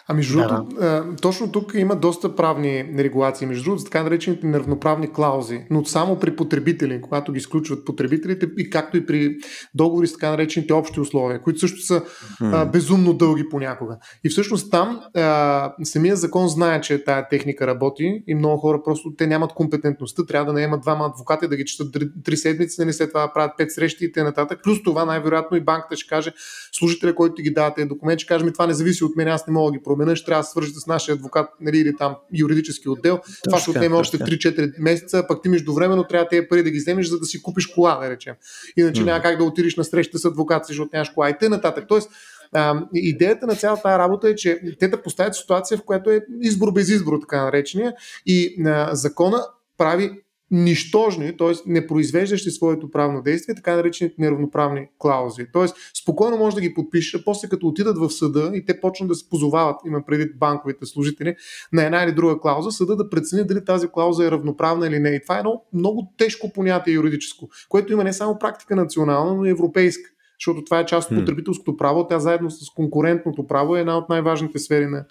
[0.08, 1.06] А между да, другото, да.
[1.22, 6.36] точно тук има доста правни регулации, между другото, така наречените неравноправни клаузи, но само при
[6.36, 9.36] потребители, когато ги изключват потребителите и както и при
[9.76, 12.62] договори с така наречените общи условия, които също са mm.
[12.62, 13.98] а, безумно дълги понякога.
[14.24, 19.14] И всъщност там а, самия закон знае, че тая техника работи и много хора просто
[19.18, 23.10] те нямат компетентността, трябва да наемат двама адвокати да ги четат три седмици, нали след
[23.10, 24.48] това правят пет срещи и т.н.
[24.64, 26.34] Плюс това най-вероятно и банката ще каже,
[26.72, 29.28] служителя, който ти ги дава тези документи, ще каже ми това не зависи от мен,
[29.28, 31.96] аз не мога да ги променя, ще трябва да свържете с нашия адвокат нали, или
[31.98, 33.18] там юридически отдел.
[33.18, 36.78] Точно, това ще отнеме още 3-4 месеца, пък ти междувременно трябва тези пари да ги
[36.78, 38.36] вземеш, за да си купиш кола, да речем.
[38.78, 39.06] Иначе mm.
[39.06, 41.88] няма как да отидеш на среща с адвокат, защото нямаш кола и т.н.
[41.88, 42.10] Тоест,
[42.54, 46.22] а, идеята на цялата тази работа е, че те да поставят ситуация, в която е
[46.42, 47.94] избор без избор, така наречения,
[48.26, 49.46] и а, закона
[49.78, 50.12] прави
[50.52, 51.54] нищожни, т.е.
[51.66, 55.46] непроизвеждащи своето правно действие, така наречените неравноправни клаузи.
[55.54, 55.66] Т.е.
[56.02, 59.16] спокойно може да ги подпишеш, а после като отидат в съда и те почнат да
[59.16, 61.36] се позовават, има преди банковите служители,
[61.74, 65.10] на една или друга клауза, съда да прецени дали тази клауза е равноправна или не.
[65.10, 69.46] И това е едно много тежко понятие юридическо, което има не само практика национална, но
[69.46, 70.10] и европейска.
[70.40, 74.10] Защото това е част от потребителското право, тя заедно с конкурентното право е една от
[74.10, 75.06] най-важните сфери на,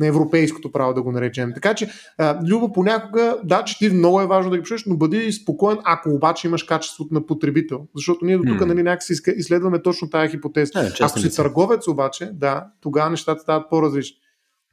[0.00, 1.52] на европейското право, да го наречем.
[1.54, 4.96] Така че, а, Люба, понякога, да, че ти много е важно да ги пишеш, но
[4.96, 7.80] бъди спокоен, ако обаче имаш качеството на потребител.
[7.96, 8.64] Защото ние до тук, mm.
[8.64, 10.72] нали, някакси изследваме точно тази хипотеза.
[10.72, 14.16] Yeah, е, ако си търговец, обаче, да, тогава нещата стават по-различни.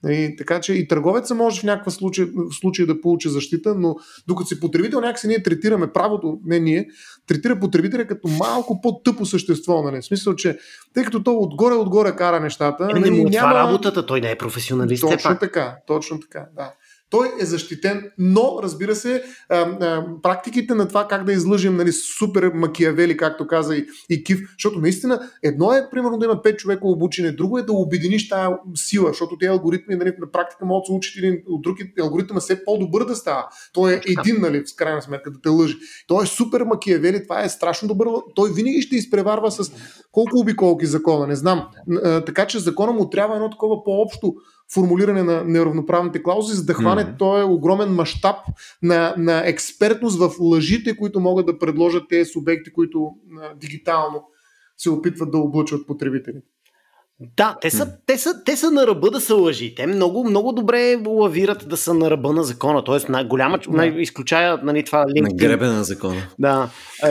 [0.10, 3.96] И, така че и търговеца може в някакъв случай, в случай да получи защита, но
[4.28, 6.88] докато си потребител, някакси ние третираме правото, не ние,
[7.28, 9.84] третира потребителя като малко по-тъпо същество.
[9.84, 10.02] Нали?
[10.02, 10.58] В смисъл, че
[10.94, 12.88] тъй като то отгоре-отгоре кара нещата.
[12.96, 15.02] Е, нали, няма работата, той не е професионалист.
[15.02, 16.74] Точно така, точно така, да
[17.12, 19.24] той е защитен, но разбира се,
[20.24, 24.80] практиките на това как да излъжим нали, супер макиявели, както каза и, и Кив, защото
[24.80, 29.08] наистина едно е примерно да има 5 човека обучени, друго е да обединиш тази сила,
[29.08, 32.40] защото тези алгоритми нали, на практика могат да се учат един от друг алгоритъм е
[32.40, 33.46] все по-добър да става.
[33.74, 35.78] Той е един, нали, в крайна сметка, да те лъжи.
[36.08, 38.08] Той е супер макиявели, това е страшно добър.
[38.36, 39.72] Той винаги ще изпреварва с
[40.12, 41.68] колко обиколки закона, не знам.
[42.26, 44.36] Така че закона му трябва едно такова по-общо
[44.74, 47.18] формулиране на неравноправните клаузи, за да хване mm-hmm.
[47.18, 48.36] този огромен мащаб
[48.84, 54.24] на, на експертност в лъжите, които могат да предложат тези субекти, които а, дигитално
[54.78, 56.48] се опитват да облъчват потребителите.
[57.38, 59.76] Да, те са, те, са, те са на ръба да са лъжи.
[59.76, 62.84] Те много, много добре лавират да са на ръба на закона.
[62.84, 63.78] Тоест, на голяма, да.
[63.78, 65.22] на, изключая нали, това LinkedIn.
[65.22, 66.28] На гребе на закона.
[66.40, 66.70] Да.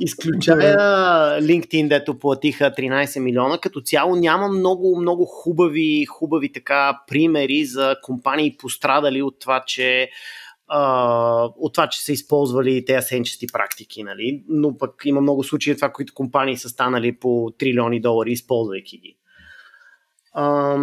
[0.00, 0.78] изключая
[1.42, 3.58] LinkedIn, дето платиха 13 милиона.
[3.58, 10.10] Като цяло няма много, много хубави, хубави така примери за компании пострадали от това, че
[10.68, 14.44] а, от това, че са използвали тези сенчести практики, нали?
[14.48, 19.16] но пък има много случаи това, които компании са станали по трилиони долари, използвайки ги.
[20.32, 20.76] А,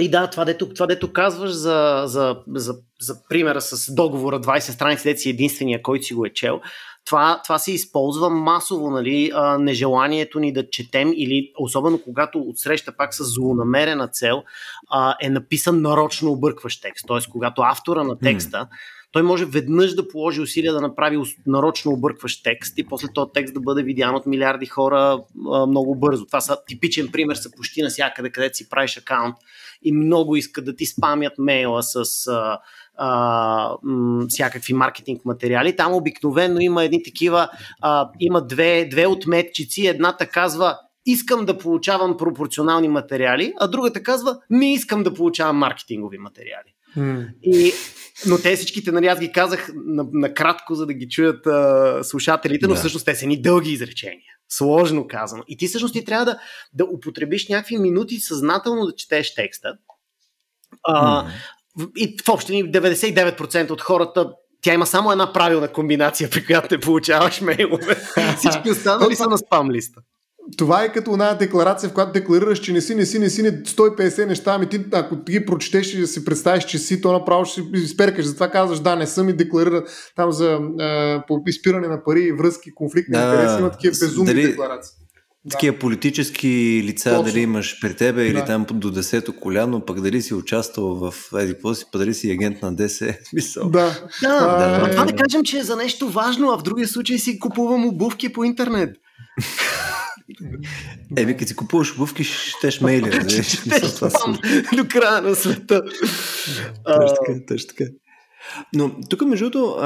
[0.00, 4.58] и да, това дето, това дето казваш за, за, за, за примера с договора 20
[4.58, 6.60] страници, дето си единствения, който си го е чел,
[7.04, 12.96] това, това се използва масово, нали, а, нежеланието ни да четем или особено когато отсреща
[12.96, 14.42] пак с злонамерена цел
[14.90, 17.06] а, е написан нарочно объркващ текст.
[17.08, 17.30] Т.е.
[17.30, 18.68] когато автора на текста mm
[19.12, 23.54] той може веднъж да положи усилия да направи нарочно объркващ текст и после този текст
[23.54, 25.18] да бъде видян от милиарди хора
[25.52, 26.26] а, много бързо.
[26.26, 29.36] Това са типичен пример са почти навсякъде, където си правиш акаунт
[29.82, 32.58] и много искат да ти спамят мейла с а,
[32.96, 35.76] а, м- всякакви маркетинг материали.
[35.76, 37.48] Там обикновено има едни такива,
[37.80, 39.86] а, има две, две отметчици.
[39.86, 46.18] Едната казва искам да получавам пропорционални материали, а другата казва не искам да получавам маркетингови
[46.18, 46.74] материали.
[46.96, 47.26] Mm.
[47.42, 47.72] И,
[48.26, 49.70] но те всичките, нали, аз ги казах
[50.12, 52.78] накратко, на за да ги чуят а, слушателите, но да.
[52.78, 54.34] всъщност те са ни дълги изречения.
[54.48, 55.42] Сложно казано.
[55.48, 56.38] И ти всъщност ти трябва да,
[56.72, 59.72] да употребиш някакви минути съзнателно да четеш текста.
[60.82, 61.30] А, mm.
[61.96, 66.80] И в общини 99% от хората тя има само една правилна комбинация, при която те
[66.80, 67.94] получаваш мейлове.
[68.36, 70.00] Всички останали са на спам листа
[70.56, 73.42] това е като една декларация, в която декларираш, че не си, не си, не си,
[73.42, 77.12] не 150 неща, ами ти, ако ти ги прочетеш и си представиш, че си, то
[77.12, 78.24] направо ще изперкаш.
[78.24, 79.84] Затова казваш, да, не съм и декларира
[80.16, 84.46] там за а, по изпиране на пари, връзки, конфликт на интереси, има такива безумни дали,
[84.46, 84.92] декларации.
[85.50, 85.78] Такива да.
[85.78, 87.24] политически лица, Точно.
[87.24, 88.44] дали имаш при тебе или да.
[88.44, 92.30] там до десето коляно, пък дали си участвал в еди какво си, пък дали си
[92.30, 93.14] агент на ДС.
[93.32, 93.70] Мисъл.
[93.70, 94.08] Да.
[94.22, 94.40] да.
[94.40, 94.80] да.
[94.82, 97.86] А, това да кажем, че е за нещо важно, а в другия случай си купувам
[97.86, 98.96] обувки по интернет.
[101.16, 103.10] Еми, като си купуваш обувки, щеш мейли.
[104.76, 105.82] до края на света.
[106.84, 107.90] Точно така, точно така.
[108.74, 109.80] Но тук, между другото,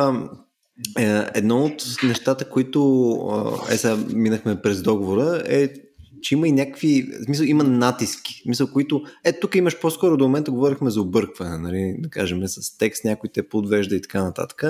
[0.98, 5.68] е, едно от нещата, които е, сега минахме през договора, е,
[6.22, 10.16] че има и някакви, в смисъл има натиски, в смисъл, които, е, тук имаш по-скоро
[10.16, 14.22] до момента говорихме за объркване, нали, да кажем с текст, някой те подвежда и така
[14.22, 14.62] нататък.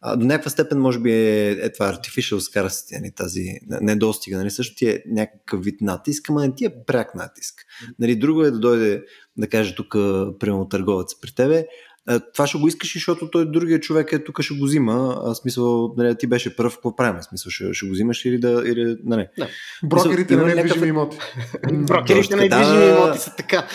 [0.00, 3.44] А, до някаква степен може би е, е това artificial scarcity, нали, тази
[3.80, 7.54] недостига, нали, също ти е някакъв вид натиск, ама не ти е пряк натиск.
[7.98, 9.02] Нали, друго е да дойде,
[9.36, 9.92] да каже тук,
[10.40, 11.66] примерно търговец при тебе,
[12.34, 15.22] това ще го искаш, защото той другия човек е тук ще го взима.
[15.24, 17.22] А смисъл, нали, ти беше пръв, какво правим?
[17.22, 18.62] Смисъл, ще, ще го взимаш или да.
[18.66, 19.26] Или, нали.
[19.38, 19.48] Да.
[19.84, 21.18] Брокерите на недвижими имоти.
[21.72, 23.66] Брокерите на недвижими имоти са така.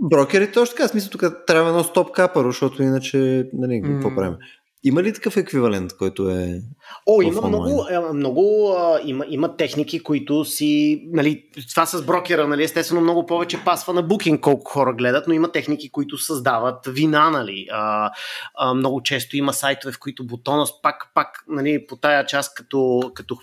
[0.00, 0.88] Брокерите точно така.
[0.88, 4.34] Смисъл, тук трябва едно стоп капаро, защото иначе, нали, какво правим?
[4.84, 6.62] Има ли такъв еквивалент, който е.
[7.06, 11.02] О, има много, е, много а, има, има техники, които си.
[11.12, 15.34] Нали, това с брокера, нали, естествено, много повече пасва на букинг, колко хора гледат, но
[15.34, 17.66] има техники, които създават вина, нали.
[17.72, 18.10] А,
[18.54, 23.12] а, много често има сайтове, в които бутона, пак, пак нали, по тая част, като,
[23.14, 23.36] като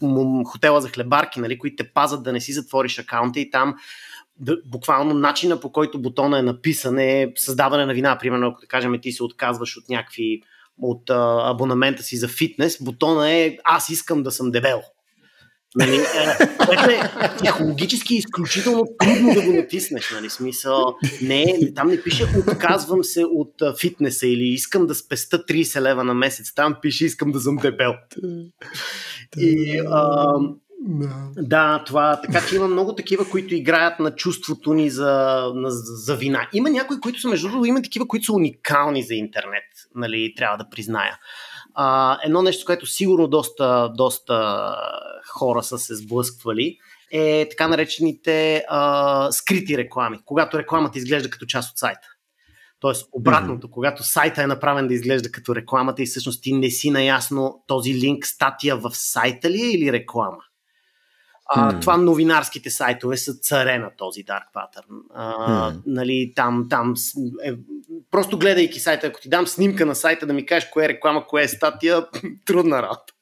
[0.46, 3.76] хотела за хлебарки, нали, които те пазат да не си затвориш акаунта и там
[4.66, 8.18] буквално начина по който бутона е написан е създаване на вина.
[8.18, 10.42] Примерно, ако да кажем, ти се отказваш от някакви
[10.82, 14.82] от а, абонамента си за фитнес, бутона е аз искам да съм дебел.
[15.76, 16.02] Нали, е,
[17.24, 20.96] е психологически изключително трудно да го натиснеш, нали, смисъл.
[21.22, 26.04] Не, там не пише отказвам се от а, фитнеса или искам да спеста 30 лева
[26.04, 27.94] на месец, там пише искам да съм дебел.
[29.38, 30.34] И а,
[30.90, 31.32] да.
[31.38, 32.22] да, това.
[32.22, 36.50] Така че има много такива, които играят на чувството ни за, на, за вина.
[36.54, 39.64] Има някои, които са, между другото, има такива, които са уникални за интернет,
[39.96, 41.18] нали, трябва да призная.
[41.76, 44.76] А, едно нещо, с което сигурно доста, доста
[45.28, 46.78] хора са се сблъсквали,
[47.12, 52.08] е така наречените а, скрити реклами, когато рекламата изглежда като част от сайта.
[52.80, 53.72] Тоест, обратното, mm-hmm.
[53.72, 57.94] когато сайта е направен да изглежда като рекламата и всъщност ти не си наясно този
[57.94, 60.38] линк, статия в сайта ли е или реклама.
[61.56, 61.80] А.
[61.80, 65.02] Това новинарските сайтове са царе на този Dark Pattern.
[65.14, 66.94] А, нали, там, там
[67.44, 67.54] е,
[68.12, 71.28] просто гледайки сайта, ако ти дам снимка на сайта да ми кажеш кое е реклама,
[71.28, 72.08] кое е статия,
[72.46, 73.14] трудна работа.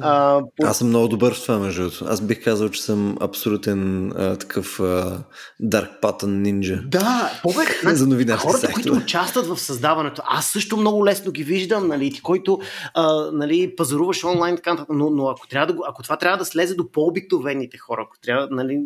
[0.00, 0.66] А, по...
[0.66, 2.04] Аз съм много добър в това, между другото.
[2.08, 5.24] Аз бих казал, че съм абсолютен а, такъв а,
[5.62, 6.82] Dark Pattern нинджа.
[6.86, 8.82] Да, повече за новинарски Хората, сайтове.
[8.82, 12.60] които участват в създаването, аз също много лесно ги виждам, нали, ти, който
[12.94, 16.74] а, нали, пазаруваш онлайн, така, но, но ако, трябва да, ако това трябва да слезе
[16.74, 18.80] до по-обикновените хора, ако трябва, нали,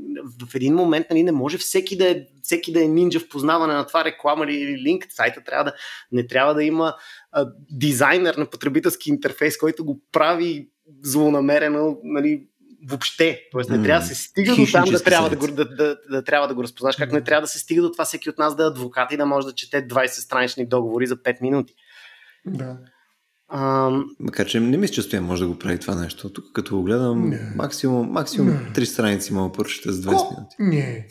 [0.46, 3.74] в един момент нали, не може всеки да е всеки да е нинджа в познаване
[3.74, 5.72] на това реклама или линк, сайта трябва да,
[6.12, 6.94] не трябва да има
[7.32, 10.68] а, дизайнер на потребителски интерфейс, който го прави
[11.02, 12.46] злонамерено, нали,
[12.88, 13.42] въобще.
[13.52, 16.24] Тоест не трябва да се стига до там да трябва да, го, да, да, да,
[16.24, 18.56] трябва да го разпознаш, как не трябва да се стига до това всеки от нас
[18.56, 21.74] да е адвокат и да може да чете 20 странични договори за 5 минути.
[22.46, 22.78] Да.
[23.50, 26.32] А, Макар, че не мисля, че стоя може да го прави това нещо.
[26.32, 27.52] Тук като го гледам, не.
[27.56, 28.72] максимум, максимум не.
[28.72, 30.34] 3 страници мога поръчате с 20 Ко?
[30.34, 30.56] минути.
[30.58, 31.06] Не.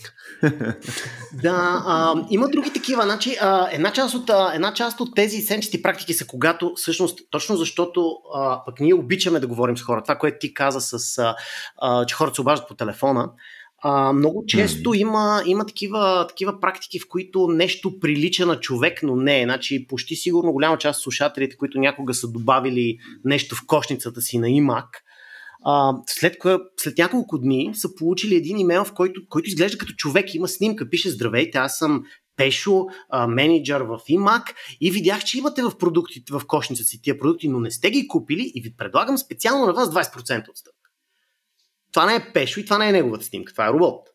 [1.44, 3.04] да, а, има други такива.
[3.04, 7.20] Значи, а, една, част от, а, една част от тези сенчести практики са когато, всъщност,
[7.32, 10.04] точно защото а, пък ние обичаме да говорим с хора.
[10.04, 11.36] Това, което ти каза, с, а,
[11.82, 13.30] а, че хората се обаждат по телефона,
[13.90, 14.98] а, много често mm-hmm.
[14.98, 19.44] има, има такива, такива практики, в които нещо прилича на човек, но не.
[19.44, 24.38] Значи, почти сигурно голяма част от слушателите, които някога са добавили нещо в кошницата си
[24.38, 25.04] на имак,
[25.66, 29.94] а, след, кое, след няколко дни са получили един имейл, в който, който изглежда като
[29.94, 32.04] човек, има снимка, пише Здравейте, аз съм
[32.38, 37.20] Пешо, а, менеджер в имак и видях, че имате в, продуктите, в кошницата си тия
[37.20, 40.77] продукти, но не сте ги купили и ви предлагам специално на вас 20% отстъп.
[41.98, 44.10] Това не е Пешо и това не е неговата снимка, това е робот.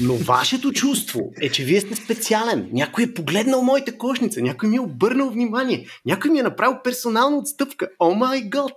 [0.00, 2.68] Но вашето чувство е, че вие сте специален.
[2.72, 7.38] Някой е погледнал моите кошница, някой ми е обърнал внимание, някой ми е направил персонална
[7.38, 7.88] отстъпка.
[7.98, 8.72] О май год!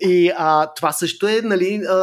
[0.00, 1.96] И а, това също е, нали, а,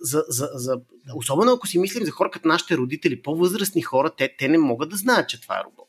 [0.00, 0.76] за, за, за,
[1.14, 4.90] особено ако си мислим за хора като нашите родители, по-възрастни хора, те, те не могат
[4.90, 5.87] да знаят, че това е робот.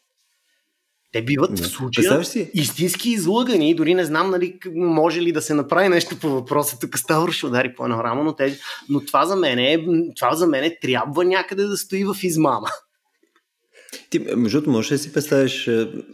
[1.12, 2.22] Те биват в случая
[2.54, 3.76] истински излъгани.
[3.76, 6.78] Дори не знам нали, може ли да се направи нещо по въпроса.
[6.80, 9.86] Тук Ставро ще удари по едно рамо, но, те, но това, за мен е,
[10.18, 12.68] това за мен е, трябва някъде да стои в измама.
[14.10, 15.70] Ти, между другото, можеш да си представиш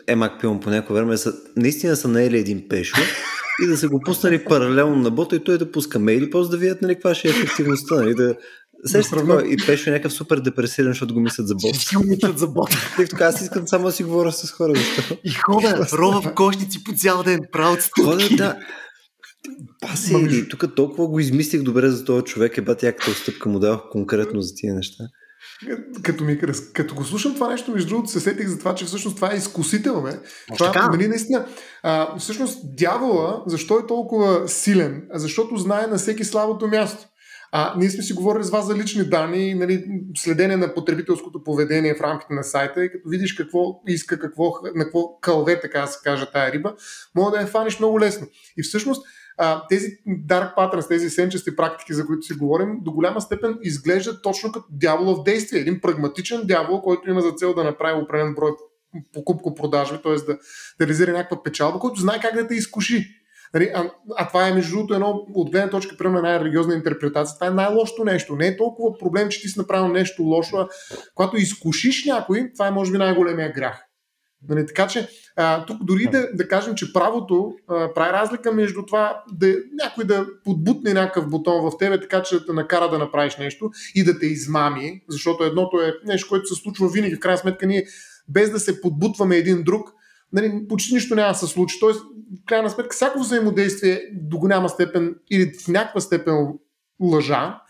[0.07, 2.95] Емак Пилон по някое време, са, наистина са наели един пешо
[3.63, 6.57] и да се го пуснали паралелно на бота и той да пуска мейли, просто да
[6.57, 8.35] видят нали, каква ще е ефективността, нали, да,
[8.85, 11.75] Сеща такова, и беше някакъв супер депресиран, защото го мислят за бот.
[11.75, 12.69] Всички мислят за бот.
[12.95, 14.73] Тъй така, аз искам само да си говоря с хора.
[14.75, 15.17] Защо?
[15.23, 18.35] И хода, рова в кошници по цял ден, правят стъпки.
[18.35, 18.57] да.
[19.81, 23.59] Паси, и тук толкова го измислих добре за този човек, е бати яката стъпка му
[23.59, 25.03] дадох конкретно за тия неща.
[26.01, 26.39] Като, ми,
[26.73, 29.37] като го слушам това нещо, между другото, се сетих за това, че всъщност това е
[29.37, 30.01] изкусител.
[30.01, 30.19] Бе.
[30.57, 30.87] Това, така?
[30.87, 31.47] нали, наистина,
[31.83, 35.03] а, всъщност дявола, защо е толкова силен?
[35.13, 37.07] Защото знае на всеки слабото място.
[37.57, 39.85] А, ние сме си говорили с вас за лични данни, нали,
[40.17, 44.43] следене на потребителското поведение в рамките на сайта и като видиш какво иска, какво,
[44.75, 46.75] на какво кълве, така да се каже, тая риба,
[47.15, 48.27] мога да я фаниш много лесно.
[48.57, 49.05] И всъщност
[49.37, 49.87] а, тези
[50.27, 54.65] dark patterns, тези сенчести практики, за които си говорим, до голяма степен изглеждат точно като
[54.71, 55.59] дявола в действие.
[55.59, 58.51] Един прагматичен дявол, който има за цел да направи определен брой
[59.13, 60.15] покупко-продажби, т.е.
[60.15, 60.37] да, да
[60.81, 63.24] реализира някаква печалба, който знае как да те изкуши.
[63.55, 67.35] Нали, а, а това е между другото едно от гледна точка, примерно една религиозна интерпретация.
[67.35, 68.35] Това е най-лошото нещо.
[68.35, 70.67] Не е толкова проблем, че ти си направил нещо лошо, а
[71.15, 73.85] когато изкушиш някой, това е може би най-големия грях.
[74.49, 78.85] Нали, така че а, тук дори да, да кажем, че правото а, прави разлика между
[78.85, 82.99] това да някой да подбутне някакъв бутон в тебе, така че да те накара да
[82.99, 87.15] направиш нещо и да те измами, защото едното е нещо, което се случва винаги.
[87.15, 87.85] В крайна сметка ние
[88.27, 89.89] без да се подбутваме един друг,
[90.33, 91.79] нали, почти нищо няма да се случи.
[91.79, 96.47] Тоест, в крайна сметка, всяко взаимодействие до голяма степен или в някаква степен
[97.01, 97.61] лъжа,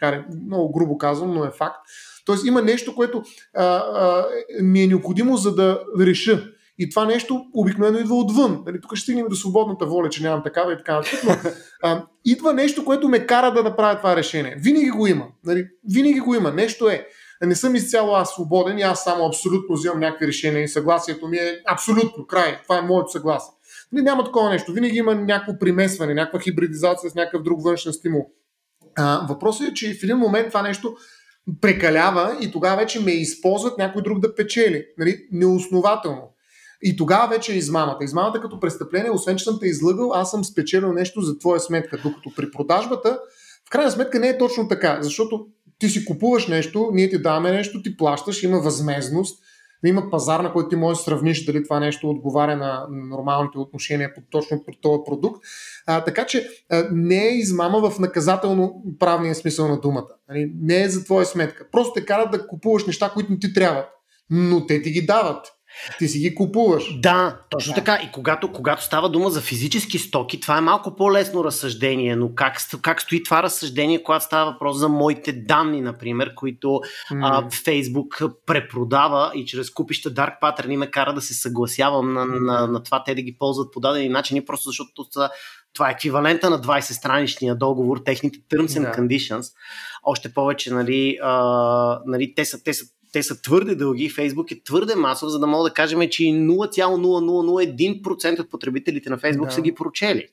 [0.45, 1.77] много грубо казвам, но е факт.
[2.25, 3.23] Тоест има нещо, което
[3.55, 4.25] а, а,
[4.61, 6.51] ми е необходимо за да реша.
[6.77, 8.63] И това нещо обикновено идва отвън.
[8.65, 11.01] Нали, тук ще стигнем до свободната воля, че нямам такава и така.
[11.25, 11.35] Но,
[11.83, 14.55] а, идва нещо, което ме кара да направя това решение.
[14.59, 15.25] Винаги го има.
[15.45, 16.51] Нали, винаги го има.
[16.51, 17.07] Нещо е.
[17.43, 21.37] Не съм изцяло аз свободен и аз само абсолютно взимам някакви решения и съгласието ми
[21.37, 22.59] е абсолютно край.
[22.63, 23.53] Това е моето съгласие.
[23.91, 24.73] Нали, няма такова нещо.
[24.73, 28.25] Винаги има някакво примесване, някаква хибридизация с някакъв друг външен стимул.
[28.97, 30.95] А, въпросът е, че в един момент това нещо
[31.61, 34.85] прекалява и тогава вече ме използват някой друг да печели.
[34.97, 35.27] Нали?
[35.31, 36.35] Неоснователно.
[36.81, 38.03] И тогава вече е измамата.
[38.03, 41.97] Измамата като престъпление, освен че съм те излъгал, аз съм спечелил нещо за твоя сметка.
[42.03, 43.19] Докато при продажбата,
[43.67, 45.47] в крайна сметка не е точно така, защото
[45.79, 49.43] ти си купуваш нещо, ние ти даваме нещо, ти плащаш, има възмезност,
[49.85, 54.13] има пазар, на който ти можеш да сравниш дали това нещо отговаря на нормалните отношения
[54.13, 55.43] по точно по този продукт.
[55.85, 60.09] А, така че а, не е измама в наказателно правния смисъл на думата.
[60.29, 60.51] Нали?
[60.61, 61.67] Не е за твоя сметка.
[61.71, 63.85] Просто те карат да купуваш неща, които не ти трябват.
[64.29, 65.54] Но те ти ги дават.
[65.99, 66.99] Ти си ги купуваш.
[66.99, 67.75] Да, точно да.
[67.75, 67.99] така.
[68.03, 72.57] И когато, когато става дума за физически стоки, това е малко по-лесно разсъждение, но как,
[72.81, 76.81] как стои това разсъждение, когато става въпрос за моите данни, например, които mm.
[77.23, 82.67] а, Facebook препродава и чрез купища Dark Pattern ме кара да се съгласявам на, на,
[82.67, 85.05] на това те да ги ползват по дадени начини, просто защото
[85.73, 89.01] това е еквивалента на 20 страничния договор, техните terms and да.
[89.01, 89.53] conditions.
[90.03, 92.85] Още повече, нали, а, нали те, са, те са
[93.15, 98.39] те са твърде дълги, Фейсбук е твърде масов, за да мога да кажем, че 0,0001%
[98.39, 99.51] от потребителите на Фейсбук да.
[99.51, 100.27] са ги прочели.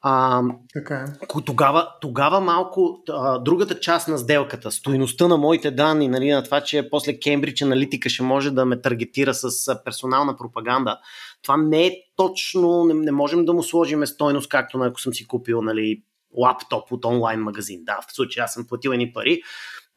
[0.00, 0.42] А,
[0.72, 1.04] така е.
[1.44, 6.60] Тогава, тогава малко а, другата част на сделката, стоиността на моите данни, нали, на това,
[6.60, 10.98] че после Кембридж аналитика ще може да ме таргетира с персонална пропаганда,
[11.42, 15.14] това не е точно, не, не можем да му сложим стойност, както на ако съм
[15.14, 16.02] си купил нали,
[16.38, 17.80] лаптоп от онлайн магазин.
[17.84, 19.42] Да, в случай аз съм платил едни пари,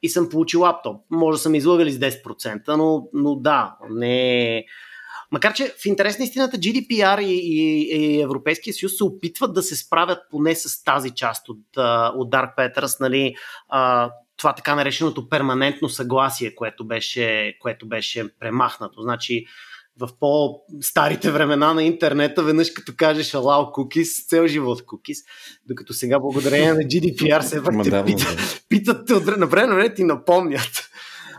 [0.06, 1.02] и съм получил лаптоп.
[1.10, 4.66] Може да съм излъгали с 10%, но, но да, не е...
[5.32, 9.64] Макар, че в интерес на истината GDPR и, и, и Европейския съюз се опитват да
[9.64, 11.60] се справят поне с тази част от,
[12.16, 13.36] от Dark Peters, нали,
[13.70, 19.02] а, това така нареченото перманентно съгласие, което беше, което беше премахнато.
[19.02, 19.46] Значи,
[20.00, 25.26] в по-старите времена на интернета, веднъж като кажеш allow cookies, цел живот cookies,
[25.68, 30.04] докато сега благодарение на GDPR се пак те питат, питат те от напред на ти
[30.04, 30.90] напомнят.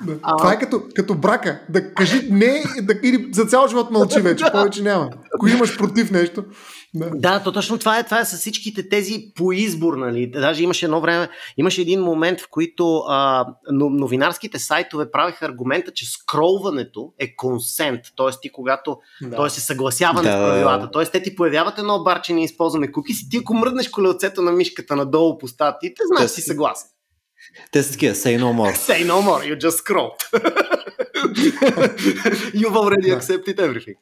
[0.01, 0.15] Да.
[0.23, 0.37] А...
[0.37, 1.61] Това е като, като брака.
[1.69, 5.11] Да кажи не да, или за цял живот мълчи вече, повече няма.
[5.35, 6.45] Ако имаш против нещо.
[6.95, 10.31] Да, да то точно това е, това е с всичките тези по избор, нали.
[10.31, 16.11] Даже имаше едно време, имаше един момент, в който а, новинарските сайтове правиха аргумента, че
[16.11, 18.31] скролването е консент, т.е.
[18.43, 19.37] ти когато, да.
[19.37, 19.51] т.е.
[19.51, 20.37] се съгласяване да.
[20.37, 21.05] с правилата, т.е.
[21.05, 24.53] те ти появяват едно бар, че не използваме кукис и ти ако мръднеш колелцето на
[24.53, 26.96] мишката надолу по статите, знаеш, си съгласен.
[27.73, 28.77] Те са такива, say no more.
[28.77, 30.23] Say no more, you just scrolled.
[32.61, 33.97] You've already accepted everything.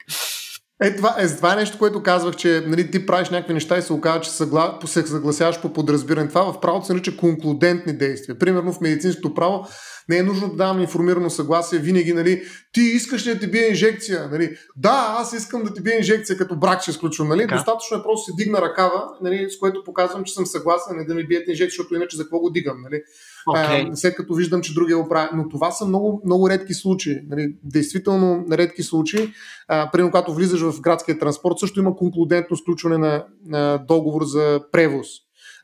[0.83, 3.83] Е, това, е, това е нещо, което казвах, че нали, ти правиш някакви неща и
[3.83, 4.79] се оказва, че съгла...
[4.85, 6.29] се съгласяваш по подразбиране.
[6.29, 8.39] Това в правото се нарича конклудентни действия.
[8.39, 9.67] Примерно в медицинското право
[10.09, 12.43] не е нужно да давам информирано съгласие винаги, нали,
[12.73, 14.29] ти искаш ли да ти бие инжекция?
[14.33, 14.57] Нали?
[14.77, 17.29] Да, аз искам да ти бие инжекция, като брак ще изключвам.
[17.29, 17.43] Нали?
[17.43, 17.53] Okay.
[17.53, 21.15] Достатъчно е просто си дигна ръкава, нали, с което показвам, че съм съгласен нали, да
[21.15, 22.83] ми биете инжекция, защото иначе за какво го дигам.
[22.83, 23.03] Нали?
[23.49, 23.93] Okay.
[23.93, 25.29] А, след като виждам, че другия го прави.
[25.35, 27.21] Но това са много, много редки случаи.
[27.29, 27.57] Нали?
[27.65, 29.33] Действително редки случаи.
[29.69, 34.61] А, примерно, когато влизаш в градския транспорт, също има конклудентно сключване на, на договор за
[34.73, 35.07] превоз.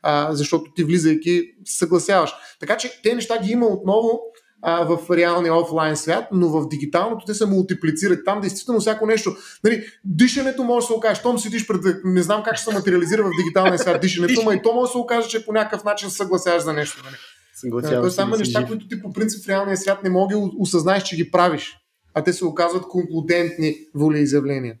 [0.03, 2.33] А, защото ти влизайки съгласяваш.
[2.59, 4.21] Така че те неща ги има отново
[4.61, 8.25] а, в реалния офлайн свят, но в дигиталното те се мултиплицират.
[8.25, 9.35] Там действително всяко нещо.
[9.63, 11.81] Нали, дишането може да се окаже, щом седиш пред.
[12.03, 14.91] Не знам как ще се материализира в дигиталния свят дишането, но и то може да
[14.91, 17.01] се окаже, че по някакъв начин съгласяваш за нещо.
[17.05, 17.15] Нали.
[17.55, 21.03] Съгласявам Тоест, там неща, които ти по принцип в реалния свят не мога да осъзнаеш,
[21.03, 21.77] че ги правиш,
[22.13, 24.75] а те се оказват конклудентни волеизявления.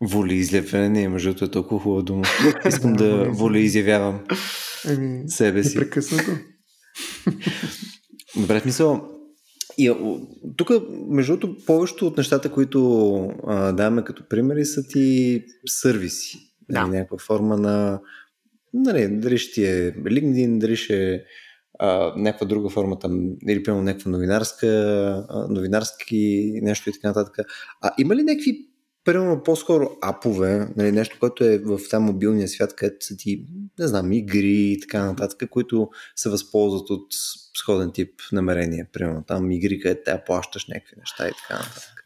[0.00, 2.24] Волеизявление, между другото е толкова хубава дума.
[2.68, 4.20] Искам да волеизявявам
[4.88, 5.78] Еми, себе си.
[5.78, 6.30] Непрекъснато.
[8.36, 9.08] Добре, смисъл.
[9.78, 9.92] И
[10.56, 10.70] тук,
[11.08, 16.38] между другото, повечето от нещата, които а, даваме като примери, са ти сервиси.
[16.70, 16.80] Да.
[16.80, 18.00] Нали, някаква форма на,
[18.74, 21.20] нали, дали ще е LinkedIn, дали ще е
[21.78, 27.46] а, някаква друга форма там, или примерно някаква новинарска, новинарски нещо и така нататък.
[27.82, 28.67] А има ли някакви
[29.08, 33.44] примерно по-скоро апове, нали, нещо, което е в там мобилния свят, където са ти,
[33.78, 37.06] не знам, игри и така нататък, които се възползват от
[37.56, 38.86] сходен тип намерение.
[38.92, 42.04] Примерно там игри, където те плащаш някакви неща и така нататък.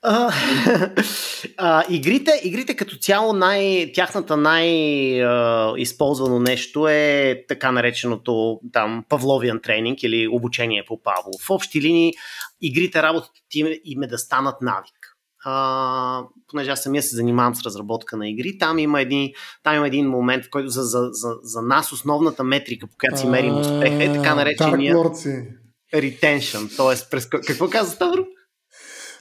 [1.56, 10.02] А, игрите, игрите като цяло най, тяхната най-използвано нещо е така нареченото там Павловиан тренинг
[10.02, 11.42] или обучение по Павлов.
[11.46, 12.12] В общи линии
[12.60, 13.40] игрите работата
[13.84, 15.01] им е да станат навик
[15.44, 19.30] а, понеже аз самия се занимавам с разработка на игри, там има един,
[19.62, 23.20] там има един момент, в който за, за, за, за нас основната метрика, по която
[23.20, 24.96] си мерим успеха, е така наречения
[25.94, 26.76] retention.
[26.76, 27.26] Тоест, през...
[27.26, 28.24] какво каза Ставро?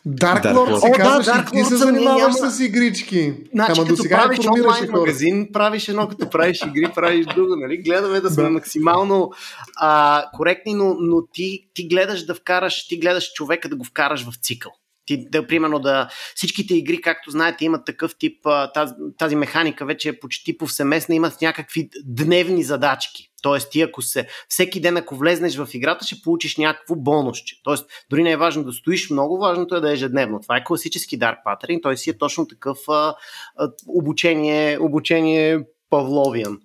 [0.08, 2.52] Dark, Dark Lord си казваш да, Dark ти се занимаваш няма...
[2.52, 3.34] с игрички.
[3.54, 5.00] Значи, Ама като правиш онлайн хора.
[5.00, 7.56] магазин, правиш едно, като правиш игри, правиш друго.
[7.56, 7.78] Нали?
[7.78, 8.50] Гледаме да сме да.
[8.50, 9.32] максимално
[9.76, 14.26] а, коректни, но, но ти, ти гледаш да вкараш, ти гледаш човека да го вкараш
[14.30, 14.72] в цикъл.
[15.06, 20.10] Ти, да, примерно да всичките игри, както знаете, имат такъв тип, тази, тази механика вече
[20.10, 23.32] е почти повсеместна, имат някакви дневни задачки.
[23.41, 27.56] Тоест, ти ако се, всеки ден, ако влезнеш в играта, ще получиш някакво бонусче.
[27.64, 30.39] Тоест, дори не е важно да стоиш много, важното е да е ежедневно.
[30.39, 33.16] Това е класически Dark Pattern, той си е точно такъв а,
[33.58, 36.60] а, обучение, обучение Павловиан.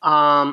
[0.00, 0.46] А,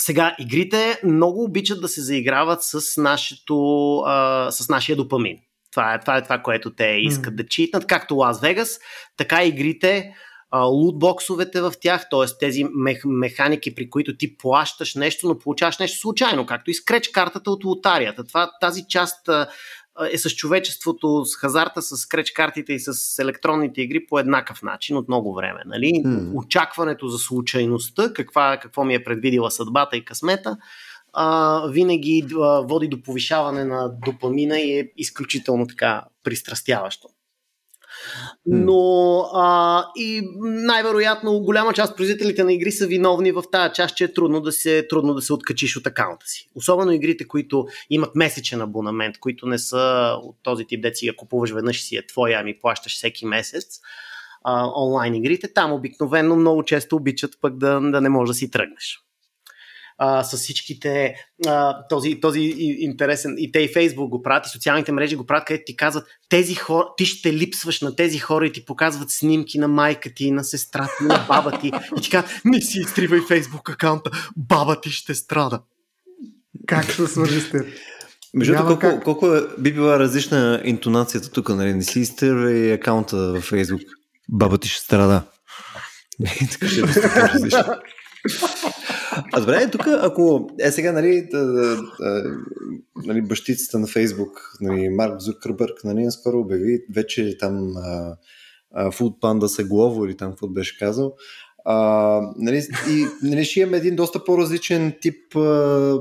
[0.00, 5.38] сега, игрите много обичат да се заиграват с, нашето, а, с нашия допамин.
[5.70, 7.36] Това е това, е това което те искат mm.
[7.36, 8.78] да читнат, както Лас Вегас,
[9.16, 10.14] така и игрите,
[10.56, 12.38] лутбоксовете в тях, т.е.
[12.40, 17.08] тези мех, механики, при които ти плащаш нещо, но получаваш нещо случайно, както и скреч
[17.08, 18.24] картата от лотарията.
[18.24, 19.28] Това, тази част
[20.12, 24.96] е с човечеството, с хазарта, с скреч картите и с електронните игри по еднакъв начин
[24.96, 25.60] от много време.
[25.66, 25.92] Нали?
[26.06, 26.30] Mm.
[26.34, 30.56] Очакването за случайността, каква, какво ми е предвидила съдбата и късмета,
[31.12, 37.08] а, винаги а, води до повишаване на допамина и е изключително така пристрастяващо.
[38.46, 43.96] Но а, и най-вероятно голяма част от производителите на игри са виновни в тази част,
[43.96, 46.50] че е трудно да се, трудно да се откачиш от акаунта си.
[46.54, 51.50] Особено игрите, които имат месечен абонамент, които не са от този тип деца, я купуваш
[51.50, 53.80] веднъж си е твоя, ами плащаш всеки месец.
[54.44, 58.50] А, онлайн игрите, там обикновено много често обичат пък да, да не можеш да си
[58.50, 59.09] тръгнеш
[60.02, 61.14] а, с всичките
[61.46, 62.40] а, този, този
[62.78, 66.06] интересен и те и Фейсбук го правят и социалните мрежи го правят, където ти казват
[66.28, 70.30] тези хора, ти ще липсваш на тези хора и ти показват снимки на майка ти,
[70.30, 74.80] на сестра ти, на баба ти и ти казват не си изтривай Фейсбук акаунта, баба
[74.80, 75.60] ти ще страда.
[76.66, 77.66] Как ще свържи с теб?
[78.34, 79.04] Между колко, как...
[79.04, 81.74] колко е, би била различна интонацията тук, нали?
[81.74, 83.80] Не си изтървай акаунта във Фейсбук.
[84.28, 85.22] Баба ти ще страда.
[86.50, 87.60] така ще е
[89.32, 92.22] а добре, тук ако е сега, нали, да, да, да,
[92.96, 98.16] нали бащицата на Фейсбук, нали, Марк Зукърбърг, нали, скоро обяви вече там а,
[98.74, 101.14] а, Food Panda се главо или там какво беше казал.
[101.64, 105.98] А, нали, и нали, ще имаме един доста по-различен тип а,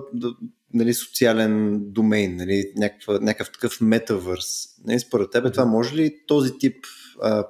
[0.73, 4.45] нали, социален домейн, нали, някаква, някакъв такъв метавърс.
[4.85, 6.75] Нали, според тебе това може ли този тип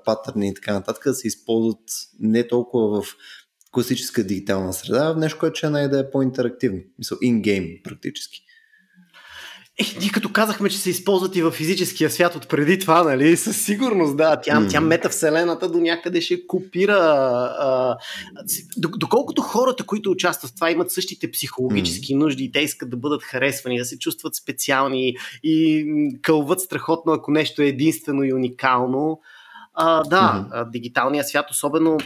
[0.06, 1.84] патърни и така нататък да се използват
[2.20, 3.16] не толкова в
[3.72, 6.80] класическа дигитална среда, нещо, което ще най да е по-интерактивно.
[7.00, 8.42] Мисъл, in-game практически.
[9.80, 13.38] Е, ние като казахме, че се използват и в физическия свят от преди това, нали?
[13.38, 14.42] Със сигурност, да.
[14.42, 14.72] Тя, mm.
[14.72, 16.94] тя метавселената до някъде ще копира.
[16.94, 17.98] А,
[18.78, 22.18] доколкото хората, които участват в това, имат същите психологически mm.
[22.18, 25.86] нужди и те искат да бъдат харесвани, да се чувстват специални и
[26.22, 29.20] кълват страхотно, ако нещо е единствено и уникално.
[29.74, 30.72] А, да, mm-hmm.
[30.72, 31.98] дигиталният свят, особено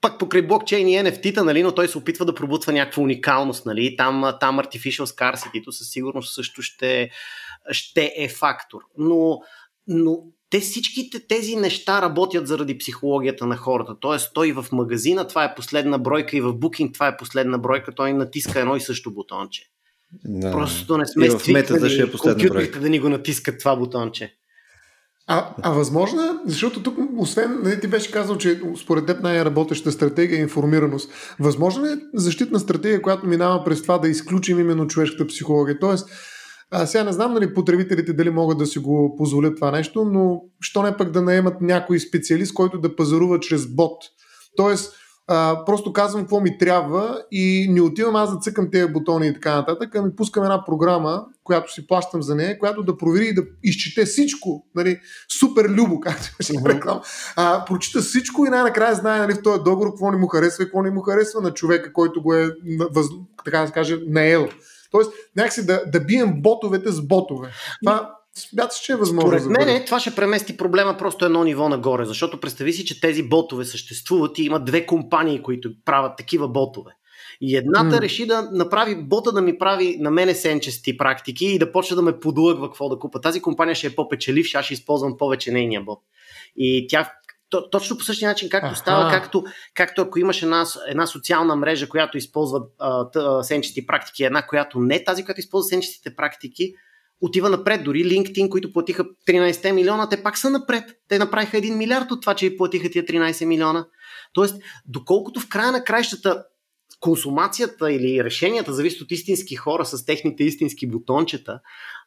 [0.00, 3.66] пак покрай блокчейн и NFT-та, нали, но той се опитва да пробутва някаква уникалност.
[3.66, 3.96] Нали.
[3.96, 7.10] Там, там Artificial Scarcity със сигурност също ще,
[7.70, 8.80] ще е фактор.
[8.98, 9.40] Но,
[9.86, 10.18] но
[10.50, 13.96] те всичките тези неща работят заради психологията на хората.
[14.00, 17.94] Тоест, той в магазина, това е последна бройка и в Booking това е последна бройка,
[17.94, 19.62] той натиска едно и също бутонче.
[20.24, 20.52] Да.
[20.52, 24.37] Просто не сме свикнали е компютрите да ни го натискат това бутонче.
[25.30, 29.92] А, а възможно е, защото тук, освен, нали, ти беше казал, че според теб най-работеща
[29.92, 31.10] стратегия е информираност.
[31.40, 35.78] Възможно е защитна стратегия, която минава през това да изключим именно човешката психология.
[35.78, 36.08] Тоест,
[36.70, 40.42] а сега не знам нали, потребителите дали могат да си го позволят това нещо, но
[40.60, 43.98] що не пък да наемат някой специалист, който да пазарува чрез бот.
[44.56, 44.94] Тоест,
[45.28, 49.34] а, просто казвам какво ми трябва и не отивам аз да цъкам тези бутони и
[49.34, 53.26] така нататък, а ми пускам една програма, която си плащам за нея, която да провери
[53.26, 55.00] и да изчете всичко, нали,
[55.40, 57.00] супер любо, както ще uh-huh.
[57.36, 60.66] а, прочита всичко и най-накрая знае нали, в този договор какво не му харесва и
[60.66, 62.50] какво не му харесва на човека, който го е,
[63.44, 64.48] така да се каже, наел.
[64.90, 67.48] Тоест, някакси да, да бием ботовете с ботове.
[67.84, 69.30] Това Смяташ, че е възможно.
[69.30, 73.00] Според мен да това ще премести проблема просто едно ниво нагоре, защото представи си, че
[73.00, 76.90] тези ботове съществуват и има две компании, които правят такива ботове.
[77.40, 78.00] И едната mm.
[78.00, 82.02] реши да направи бота да ми прави на мене сенчести практики и да почне да
[82.02, 83.20] ме подлъгва какво да купа.
[83.20, 85.98] Тази компания ще е по-печеливша, аз ще използвам повече нейния бот.
[86.56, 87.12] И тя
[87.70, 88.76] точно по същия начин, както Аха.
[88.76, 94.46] става, както, както ако имаш една, една социална мрежа, която използва а, сенчести практики, една,
[94.46, 96.74] която не тази, която използва сенчестите практики,
[97.20, 97.84] отива напред.
[97.84, 100.84] Дори LinkedIn, които платиха 13 милиона, те пак са напред.
[101.08, 103.86] Те направиха 1 милиард от това, че платиха тия 13 милиона.
[104.32, 104.56] Тоест,
[104.86, 106.44] доколкото в края на краищата
[107.00, 111.60] консумацията или решенията зависят от истински хора с техните истински бутончета,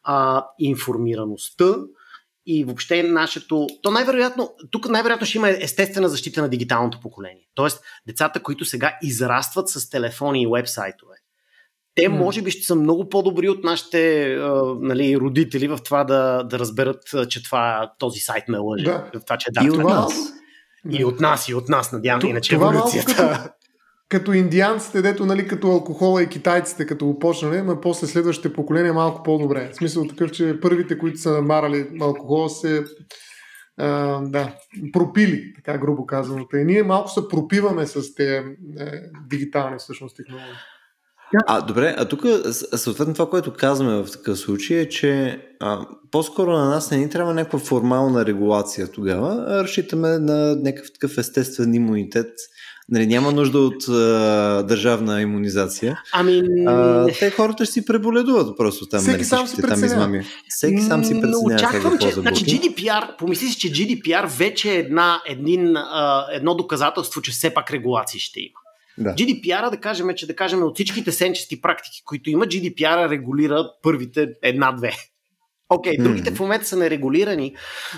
[0.04, 1.74] а, информираността
[2.46, 3.66] и въобще нашето...
[3.82, 7.48] То най-вероятно, тук най-вероятно ще има естествена защита на дигиталното поколение.
[7.54, 11.14] Тоест, децата, които сега израстват с телефони и вебсайтове,
[11.94, 16.42] те може би ще са много по-добри от нашите а, нали, родители в това да,
[16.42, 18.84] да разберат, че това, този сайт ме лъже.
[18.84, 19.10] Да.
[19.26, 20.14] Това, че да, и от нас.
[20.90, 23.14] И от нас, и от нас, надявам, Т- иначе това еволюцията.
[23.16, 23.50] Като,
[24.08, 28.94] като индианците, дето нали, като алкохола и китайците, като го почнали, но после следващите поколения
[28.94, 29.70] малко по-добре.
[29.72, 32.84] В смисъл такъв, че първите, които са намарали алкохола, се
[33.76, 34.56] а, да,
[34.92, 36.46] пропили, така грубо казано.
[36.54, 38.44] И ние малко се пропиваме с тези е,
[39.28, 40.54] дигитални всъщност технологии.
[41.46, 42.22] А, добре, а тук
[42.76, 47.10] съответно това, което казваме в такъв случай е, че а, по-скоро на нас не ни
[47.10, 52.30] трябва някаква формална регулация тогава, а разчитаме на някакъв такъв естествен имунитет.
[52.88, 56.02] Нали, няма нужда от а, държавна иммунизация.
[56.12, 56.42] Ами...
[56.66, 59.00] А, те хората ще си преболедуват просто там.
[59.00, 60.24] Всеки нали, сам си там измами.
[60.48, 61.54] Всеки сам си преценява.
[61.54, 67.22] Очаквам, че значи, GDPR, помисли си, че GDPR вече е една, един, а, едно доказателство,
[67.22, 68.61] че все пак регулации ще има.
[68.98, 69.14] Да.
[69.14, 74.28] GDPR, да кажем, че да кажем от всичките сенчести практики, които има, GDPR регулира първите
[74.42, 74.92] една-две.
[75.74, 76.36] Окей, okay, другите mm-hmm.
[76.36, 77.54] в момента са нерегулирани,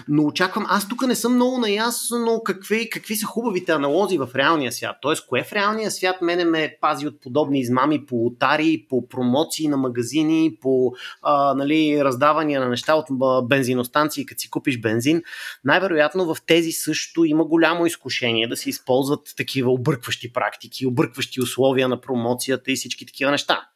[0.09, 4.73] но очаквам, аз тук не съм много наясно какви, какви са хубавите аналози в реалния
[4.73, 4.97] свят.
[5.03, 9.69] Тоест, кое в реалния свят мене ме пази от подобни измами по лотари, по промоции
[9.69, 13.07] на магазини, по а, нали, раздавания на неща от
[13.49, 15.23] бензиностанции, като си купиш бензин.
[15.65, 21.89] Най-вероятно в тези също има голямо изкушение да се използват такива объркващи практики, объркващи условия
[21.89, 23.69] на промоцията и всички такива неща.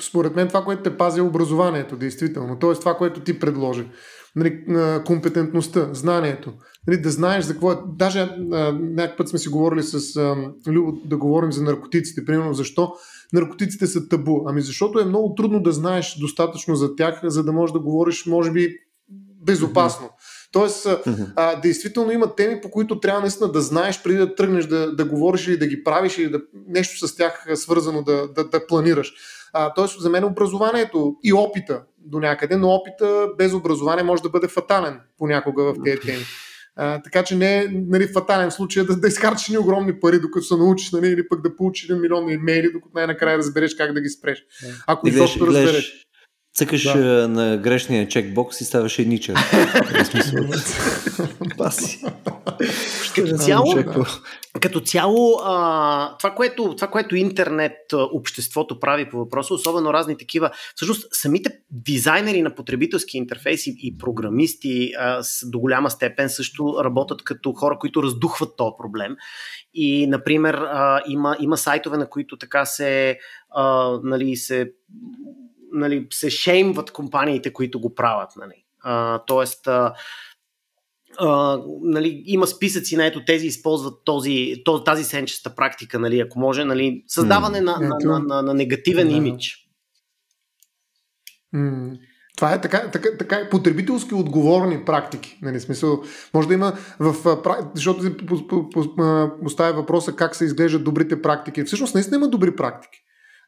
[0.00, 2.58] Според мен това, което те пази е образованието, действително.
[2.58, 3.88] Тоест това, което ти предложи.
[4.36, 4.64] Нали,
[5.04, 6.52] компетентността, знанието.
[6.86, 7.76] Нали, да знаеш за какво е.
[7.86, 8.36] Даже
[8.80, 10.36] някакъв път сме си говорили с а,
[10.66, 12.24] Любо да говорим за наркотиците.
[12.24, 12.92] Примерно защо
[13.32, 14.40] наркотиците са табу.
[14.46, 18.26] Ами защото е много трудно да знаеш достатъчно за тях, за да можеш да говориш,
[18.26, 18.76] може би,
[19.46, 20.10] безопасно.
[20.52, 21.32] Тоест, mm-hmm.
[21.36, 25.04] а, действително има теми, по които трябва наистина да знаеш преди да тръгнеш да, да
[25.04, 29.12] говориш или да ги правиш или да, нещо с тях свързано да, да, да планираш.
[29.52, 34.28] А, тоест, за мен образованието и опита до някъде, но опита без образование може да
[34.28, 36.24] бъде фатален понякога в тези теми.
[36.76, 40.46] А, така че не е нали, фатален случай да, да изхарчиш ни огромни пари, докато
[40.46, 44.00] се научиш, нали, или пък да получиш един милион имейли, докато най-накрая разбереш как да
[44.00, 44.44] ги спреш.
[44.86, 46.06] Ако изобщо разбереш.
[46.54, 47.28] Цъкаш да.
[47.28, 49.34] на грешния чекбокс и ставаш едничър.
[51.58, 52.00] Баси.
[53.14, 53.74] Като цяло,
[54.60, 60.50] като цяло а, това, което, това, което интернет обществото прави по въпроса, особено разни такива,
[60.76, 67.24] всъщност самите дизайнери на потребителски интерфейси и програмисти а, с, до голяма степен също работят
[67.24, 69.16] като хора, които раздухват този проблем.
[69.74, 73.18] И, например, а, има, има сайтове, на които така се,
[73.50, 74.72] а, нали, се
[75.72, 78.30] нали, се шеймват компаниите, които го правят.
[78.36, 78.64] Нали.
[78.80, 79.94] А, тоест, а,
[81.18, 84.54] а, нали, има списъци на ето тези използват този,
[84.84, 87.64] тази сенчеста практика, нали, ако може, нали, създаване mm.
[87.64, 89.16] на, на, на, на, на негативен mm.
[89.16, 89.68] имидж.
[91.54, 91.98] Mm.
[92.36, 95.38] Това е така, така, така е потребителски отговорни практики.
[95.42, 96.02] Нали, смисъл,
[96.34, 97.14] може да има в...
[97.74, 98.16] Защото се
[99.42, 101.64] поставя въпроса как се изглеждат добрите практики.
[101.64, 103.01] Всъщност наистина има добри практики.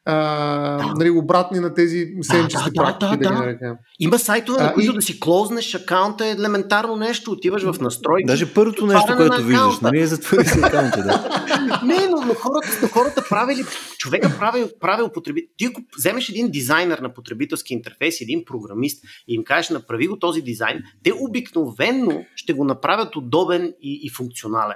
[0.05, 0.93] А, да.
[0.97, 3.77] нали, обратни на тези сенчести да, практики, да, да, да, да.
[3.99, 4.95] Има сайтове, на които и...
[4.95, 7.31] да си клознеш акаунта е елементарно нещо.
[7.31, 8.25] Отиваш в настройки.
[8.27, 11.03] Даже първото нещо, което виждаш, нали е затвори си акаунта.
[11.03, 11.45] Да.
[11.85, 13.63] Не, но, но, хората, но хората правили,
[13.97, 15.49] човека правил, правил потребител.
[15.57, 20.19] Ти ако вземеш един дизайнер на потребителски интерфейс, един програмист и им кажеш направи го
[20.19, 24.75] този дизайн, те обикновенно ще го направят удобен и, и функционален.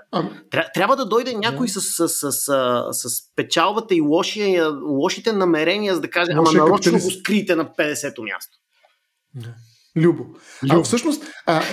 [0.52, 4.72] Тря, трябва да дойде някой с, с, с, с, с печалбата и лошия,
[5.20, 8.58] лошите намерения, за да каже, ама нарочно го скрите на 50-то място.
[9.96, 10.26] Любо.
[10.64, 10.80] Любо.
[10.80, 11.64] А, всъщност, а,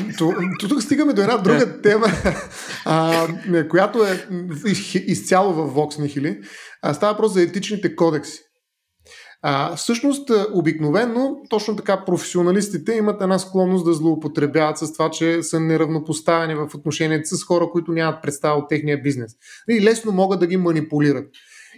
[0.69, 2.07] тук стигаме до една друга тема,
[2.85, 3.27] а,
[3.71, 4.27] която е
[5.07, 6.47] изцяло в Vox Nihili.
[6.83, 8.41] А, става въпрос за етичните кодекси.
[9.43, 15.61] А, всъщност, обикновено, точно така, професионалистите имат една склонност да злоупотребяват с това, че са
[15.61, 19.33] неравнопоставени в отношенията с хора, които нямат представа от техния бизнес.
[19.71, 21.27] И лесно могат да ги манипулират.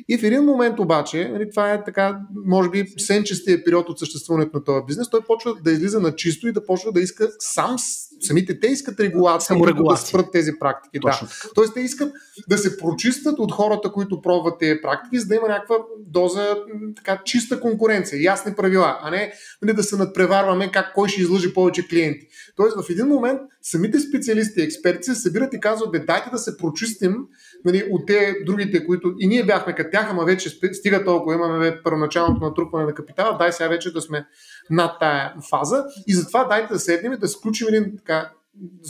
[0.09, 4.57] И в един момент обаче, нали, това е така, може би, сенчестия период от съществуването
[4.57, 7.76] на този бизнес, той почва да излиза на чисто и да почва да иска сам,
[8.20, 9.57] самите те искат регулация,
[9.88, 10.99] да спрат тези практики.
[10.99, 11.20] да.
[11.55, 12.12] Тоест те искат
[12.49, 15.76] да се прочистят от хората, които пробват тези практики, за да има някаква
[16.07, 16.57] доза
[16.96, 19.32] така, чиста конкуренция, ясни правила, а не
[19.62, 22.26] нали, да се надпреварваме как кой ще излъжи повече клиенти.
[22.57, 26.57] Тоест в един момент самите специалисти, експерти се събират и казват, бе, дайте да се
[26.57, 27.16] прочистим
[27.64, 31.80] нали, от те другите, които и ние бяхме като тях, ама вече стига толкова, имаме
[31.84, 34.26] първоначалното натрупване на капитала, дай сега вече да сме
[34.70, 35.84] над тая фаза.
[36.06, 38.30] И затова дайте да седнем и да сключим един така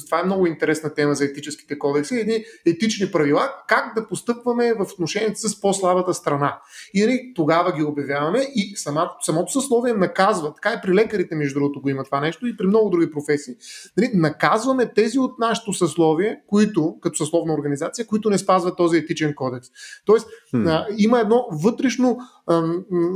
[0.06, 4.86] това е много интересна тема за етическите кодекси, едни етични правила, как да постъпваме в
[4.92, 6.60] отношението с по-слабата страна.
[6.94, 10.54] И нали, тогава ги обявяваме и самото, самото съсловие наказва.
[10.54, 13.54] Така и при лекарите, между другото, го има това нещо и при много други професии.
[13.96, 19.34] Нали, наказваме тези от нашето съсловие, които, като съсловна организация, които не спазват този етичен
[19.34, 19.68] кодекс.
[20.04, 20.68] Тоест, hmm.
[20.68, 22.62] а, има едно вътрешно а,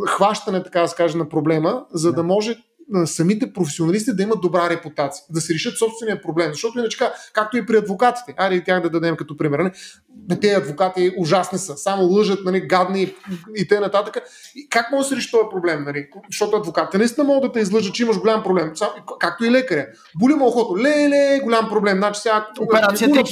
[0.06, 2.56] хващане, така да се каже, на проблема, за да може
[3.04, 6.52] самите професионалисти да имат добра репутация, да се решат собствения проблем.
[6.52, 6.98] Защото иначе,
[7.32, 9.58] както и при адвокатите, айде и тях да дадем като пример.
[9.58, 9.72] Не?
[10.28, 13.14] Нали, те адвокати ужасни са, само лъжат, нали, гадни и,
[13.56, 13.80] и т.н.
[13.80, 14.22] нататък.
[14.54, 15.84] И как може да се реши този проблем?
[15.84, 16.08] Нали?
[16.30, 18.72] Защото адвокатите наистина могат да те излъжат, че имаш голям проблем.
[19.20, 19.86] Както и лекаря.
[20.20, 20.78] Боли му охото.
[20.78, 21.98] Леле, голям проблем.
[21.98, 22.48] Значи сега.
[22.60, 23.22] Операцията е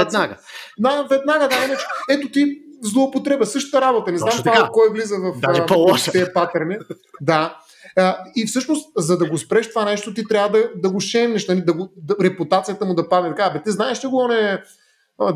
[0.00, 0.36] веднага.
[0.78, 1.64] Да, веднага, да.
[1.64, 4.12] Иначе, ето ти злоупотреба, същата работа.
[4.12, 6.76] Не знам това, кой влиза в, в тези патърни.
[7.20, 7.58] Да.
[8.36, 11.60] И всъщност, за да го спреш това нещо, ти трябва да, да го шемнеш, нали,
[11.60, 13.30] да, да, репутацията му да падне.
[13.30, 14.62] Така, бе, ти знаеш ли го, не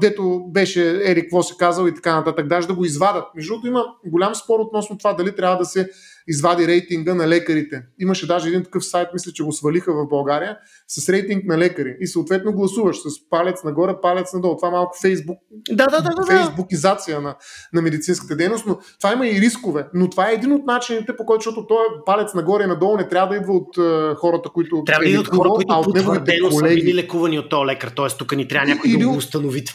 [0.01, 3.25] дето беше Ерик, какво се казал и така нататък, даже да го извадат.
[3.35, 5.91] Между другото има голям спор относно това дали трябва да се
[6.27, 7.83] извади рейтинга на лекарите.
[7.99, 10.59] Имаше даже един такъв сайт, мисля, че го свалиха в България,
[10.89, 11.97] с рейтинг на лекари.
[12.01, 14.57] И съответно гласуваш с палец нагоре, палец надолу.
[14.57, 15.39] Това е малко фейсбук,
[15.71, 17.37] да, да, да, да, фейсбукизация на,
[17.73, 19.87] на медицинската дейност, но това има и рискове.
[19.95, 23.09] Но това е един от начините, по който, защото той палец нагоре и надолу не
[23.09, 24.83] трябва да идва от uh, хората, които.
[24.87, 26.81] Трябва да идва от хора, които а от неговите колеги.
[26.81, 27.89] са били лекувани от този лекар.
[27.89, 28.17] Т.е.
[28.19, 28.99] тук ни трябва някой Или...
[28.99, 29.74] да го установи това.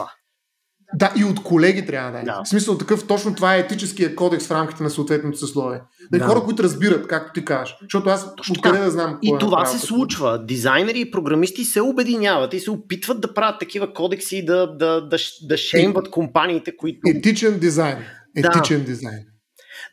[0.96, 2.24] Да, и от колеги трябва да е.
[2.24, 2.42] Да.
[2.46, 5.80] В смисъл такъв, точно това е етическия кодекс в рамките на съответното съсловие.
[6.12, 6.20] Да.
[6.20, 7.76] Хора, които разбират, както ти кажеш.
[7.82, 9.20] Защото аз откъде да знам.
[9.22, 10.46] И е това се случва.
[10.46, 15.02] Дизайнери и програмисти се обединяват и се опитват да правят такива кодекси и да, да,
[15.02, 15.18] да,
[15.48, 17.00] да шеймват компаниите, които.
[17.08, 17.98] Етичен дизайн.
[18.36, 18.86] Етичен да.
[18.86, 19.29] дизайн.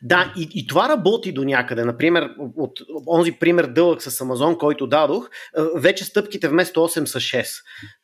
[0.01, 1.85] Да, и, и това работи до някъде.
[1.85, 5.29] Например, от онзи пример дълъг с Амазон, който дадох,
[5.75, 7.45] вече стъпките вместо 8 са 6.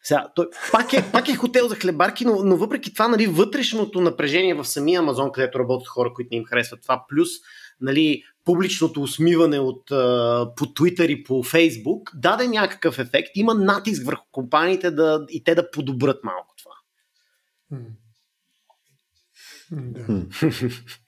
[0.04, 4.02] Сега, той, пак, е, пак е хотел за хлебарки, но, но въпреки това, нали, вътрешното
[4.02, 7.30] напрежение в самия Амазон, където работят хора, които не им харесват това, плюс
[7.82, 9.86] нали, публичното усмиване от,
[10.56, 13.30] по Twitter и по Facebook, даде някакъв ефект.
[13.36, 16.76] Има натиск върху компаниите да, и те да подобрат малко това.
[19.72, 20.26] Да.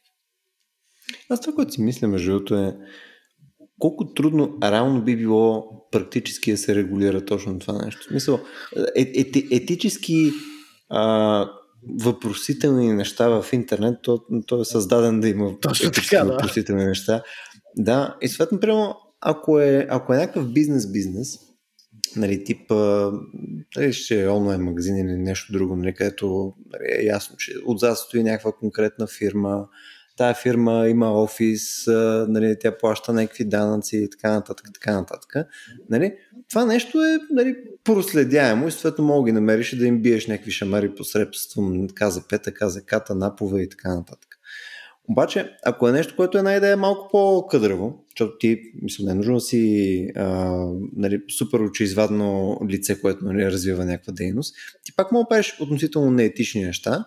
[1.29, 2.77] Аз това, което си мисля, между другото е
[3.79, 8.01] колко трудно реално би било практически да се регулира точно това нещо.
[8.01, 8.39] В смисъл,
[8.95, 10.31] е, е, етически
[10.89, 11.49] а,
[12.03, 16.31] въпросителни неща в интернет, то, то е създаден да има точно така, да.
[16.31, 17.23] въпросителни неща.
[17.77, 21.39] Да, и съответно, прямо, ако е, ако е някакъв бизнес-бизнес,
[22.15, 22.71] нали, тип,
[23.75, 27.97] нали, ще е онлайн магазин или нещо друго, нали, където нали, е ясно, че отзад
[27.97, 29.67] стои някаква конкретна фирма,
[30.17, 31.87] тая фирма има офис,
[32.27, 35.33] нали, тя плаща някакви данъци и така нататък, така нататък.
[35.89, 36.13] Нали,
[36.49, 40.51] това нещо е нали, проследяемо и съответно мога ги намериш и да им биеш някакви
[40.51, 44.29] шамари посредством каза пета, каза ката, напове и така нататък.
[45.09, 49.15] Обаче, ако е нещо, което е една идея малко по-къдраво, защото ти, мисля, не е
[49.15, 50.55] нужно да си а,
[50.95, 56.11] нали, супер очеизвадно лице, което нали, развива някаква дейност, ти пак мога да правиш относително
[56.11, 57.05] неетични неща,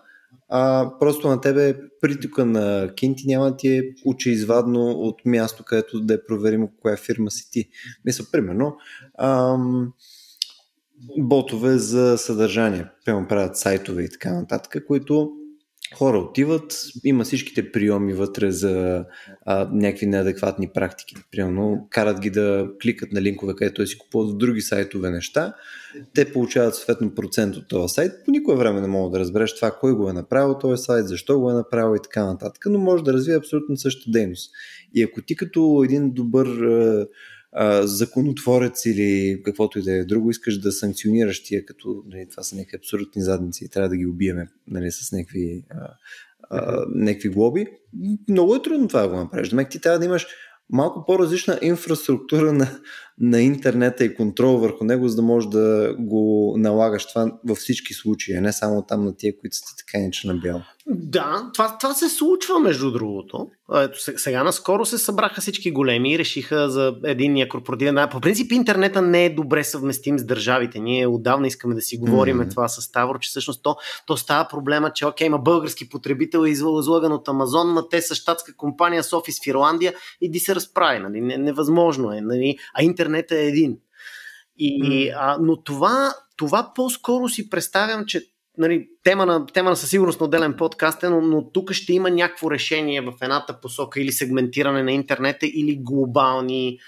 [0.49, 6.13] а просто на тебе притока на кинти няма ти е очеизвадно от място, където да
[6.13, 7.69] е проверимо коя фирма си ти.
[8.05, 8.77] Мисля, примерно,
[9.17, 9.93] ам,
[11.17, 15.31] ботове за съдържание, примерно правят сайтове и така нататък, които
[15.95, 19.05] хора отиват, има всичките приеми вътре за
[19.45, 21.15] а, някакви неадекватни практики.
[21.31, 25.53] Примерно, карат ги да кликат на линкове, където си купуват в други сайтове неща.
[26.13, 28.11] Те получават съответно процент от този сайт.
[28.25, 31.39] По никое време не мога да разбереш това, кой го е направил този сайт, защо
[31.39, 34.51] го е направил и така нататък, но може да развие абсолютно същата дейност.
[34.95, 36.47] И ако ти като един добър
[37.51, 42.43] а, законотворец или каквото и да е друго, искаш да санкционираш тия, като нали, това
[42.43, 45.93] са някакви абсолютни задници и трябва да ги убиеме нали, с някакви, а,
[46.49, 47.65] а, някакви глоби,
[48.29, 49.49] много е трудно това да го направиш.
[49.49, 50.27] Демек ти трябва да имаш
[50.69, 52.79] малко по-различна инфраструктура на,
[53.19, 57.93] на интернета и контрол върху него, за да можеш да го налагаш това във всички
[57.93, 60.61] случаи, а не само там на тия, които сте така иначе на бяло.
[60.91, 63.47] Да, това, това се случва между другото.
[63.75, 68.07] Ето, сега наскоро се събраха всички големи и решиха за единния корпоративен.
[68.11, 70.79] По принцип интернета не е добре съвместим с държавите.
[70.79, 72.49] Ние отдавна искаме да си говорим mm-hmm.
[72.49, 76.49] това с Ставро, че всъщност то, то става проблема, че окей, има български потребител е
[76.49, 80.55] излаган от Амазон, но те са щатска компания с офис в Ирландия и ди се
[80.55, 80.99] разправи.
[80.99, 81.21] Нали?
[81.21, 82.21] Невъзможно е.
[82.21, 82.57] Нали?
[82.73, 83.77] А интернет е един.
[84.57, 85.15] И, mm.
[85.17, 88.23] а, но това, това по-скоро си представям, че
[88.57, 91.93] нали, тема, на, тема на със сигурност на отделен подкаст е, но, но тук ще
[91.93, 96.79] има някакво решение в едната посока или сегментиране на интернета или глобални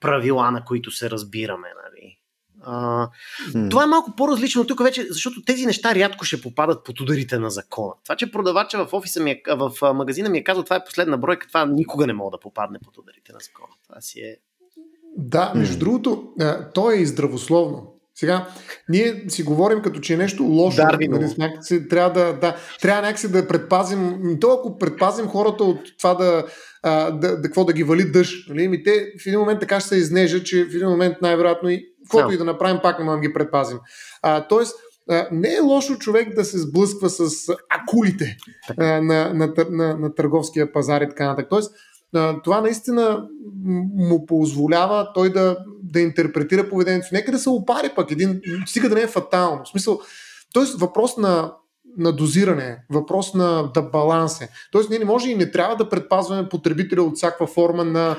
[0.00, 1.68] правила, на които се разбираме.
[1.84, 2.18] Нали.
[2.62, 3.08] А,
[3.40, 3.70] hmm.
[3.70, 7.50] Това е малко по-различно тук вече, защото тези неща рядко ще попадат под ударите на
[7.50, 7.94] закона.
[8.04, 11.16] Това, че продавача в офиса ми е, в магазина ми е казал, това е последна
[11.16, 13.72] бройка, това никога не мога да попадне под ударите на закона.
[13.88, 14.36] Това си е
[15.18, 15.78] да, между mm.
[15.78, 16.24] другото,
[16.74, 17.94] то е и здравословно.
[18.14, 18.48] Сега,
[18.88, 20.82] ние си говорим като че е нещо лошо.
[20.82, 21.08] Нали,
[21.38, 26.44] някакси, трябва да, да, трябва някакси да предпазим, то ако предпазим хората от това да,
[26.82, 28.48] а, да, да, какво да ги вали дъжд.
[28.48, 28.68] Нали?
[28.68, 31.84] Ми те в един момент така ще се изнежат, че в един момент най-вероятно и
[32.02, 32.34] каквото no.
[32.34, 33.78] и да направим, пак не можем да ги предпазим.
[34.22, 34.76] А, тоест,
[35.10, 38.36] а, не е лошо човек да се сблъсква с акулите
[38.78, 41.46] а, на, на, на, на търговския пазар и така нататък.
[41.50, 41.74] Тоест,
[42.44, 43.28] това наистина
[43.96, 47.08] му позволява той да, да интерпретира поведението.
[47.12, 49.64] Нека да се опари пък един, стига да не е фатално.
[49.64, 50.00] В смисъл,
[50.52, 51.52] Тоест въпрос на,
[51.98, 54.48] на дозиране, въпрос на да балансе.
[54.72, 58.16] Тоест ние не може и не трябва да предпазваме потребителя от всякаква форма на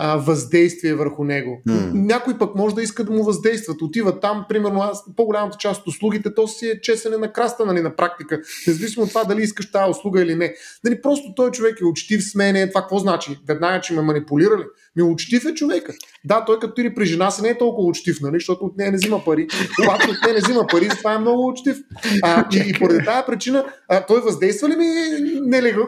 [0.00, 1.62] а, въздействие върху него.
[1.68, 1.92] Mm.
[1.94, 3.82] Някой пък може да иска да му въздействат.
[3.82, 7.80] Отива там, примерно, аз, по-голямата част от услугите, то си е чесене на краста, нали,
[7.80, 8.40] на практика.
[8.66, 10.54] Независимо от това дали искаш тази услуга или не.
[10.84, 12.68] Нали, просто той човек е учтив с мене.
[12.68, 13.38] Това какво значи?
[13.48, 14.64] Веднага, че ме манипулирали.
[14.96, 15.92] Ми учтив е човека.
[16.24, 18.90] Да, той като ти при жена си не е толкова учтив, нали, защото от нея
[18.90, 19.46] не взима пари.
[19.82, 21.76] Обаче от нея не взима пари, това е много учтив.
[22.22, 24.86] А, и, и поради тази причина, а, той въздейства ли ми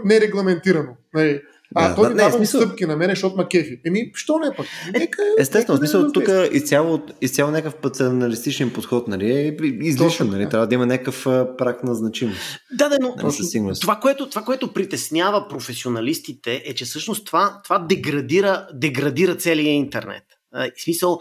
[0.05, 0.97] нерегламентирано?
[1.15, 1.41] Нали?
[1.75, 2.61] А да, той ми дава смисъл...
[2.61, 3.81] стъпки на мене, защото ма кефи.
[3.87, 4.67] Еми, що не пък?
[4.95, 10.67] Нека, Естествено, нека смисъл, тук изцяло, изцяло някакъв патерналистичен подход, нали, е излишен, нали, трябва
[10.67, 11.25] да има някакъв
[11.59, 12.41] прак на значимост.
[12.73, 13.17] Да, да, но
[13.81, 20.25] това което, това, което притеснява професионалистите е, че всъщност това, това деградира, деградира целия интернет.
[20.53, 21.21] В смисъл,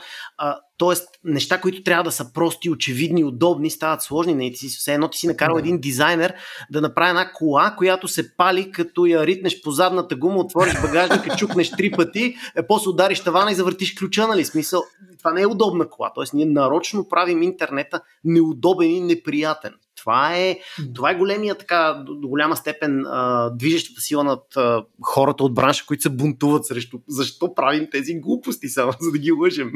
[0.77, 0.93] т.е.
[1.23, 4.33] неща, които трябва да са прости, очевидни, удобни, стават сложни.
[4.33, 5.59] Не, ти си, все едно ти си накарал да.
[5.59, 6.33] един дизайнер
[6.71, 11.35] да направи една кола, която се пали, като я ритнеш по задната гума, отвориш багажника,
[11.35, 14.45] чукнеш три пъти, е, после удариш тавана и завъртиш ключа, нали?
[14.45, 14.83] Смисъл,
[15.17, 16.11] това не е удобна кола.
[16.15, 19.73] Тоест, ние нарочно правим интернета неудобен и неприятен.
[19.99, 20.59] Това е,
[20.95, 25.53] това е големия, така, до, до голяма степен а, движещата сила над а, хората от
[25.53, 29.71] бранша, които се бунтуват срещу защо правим тези глупости само, за да ги лъжем.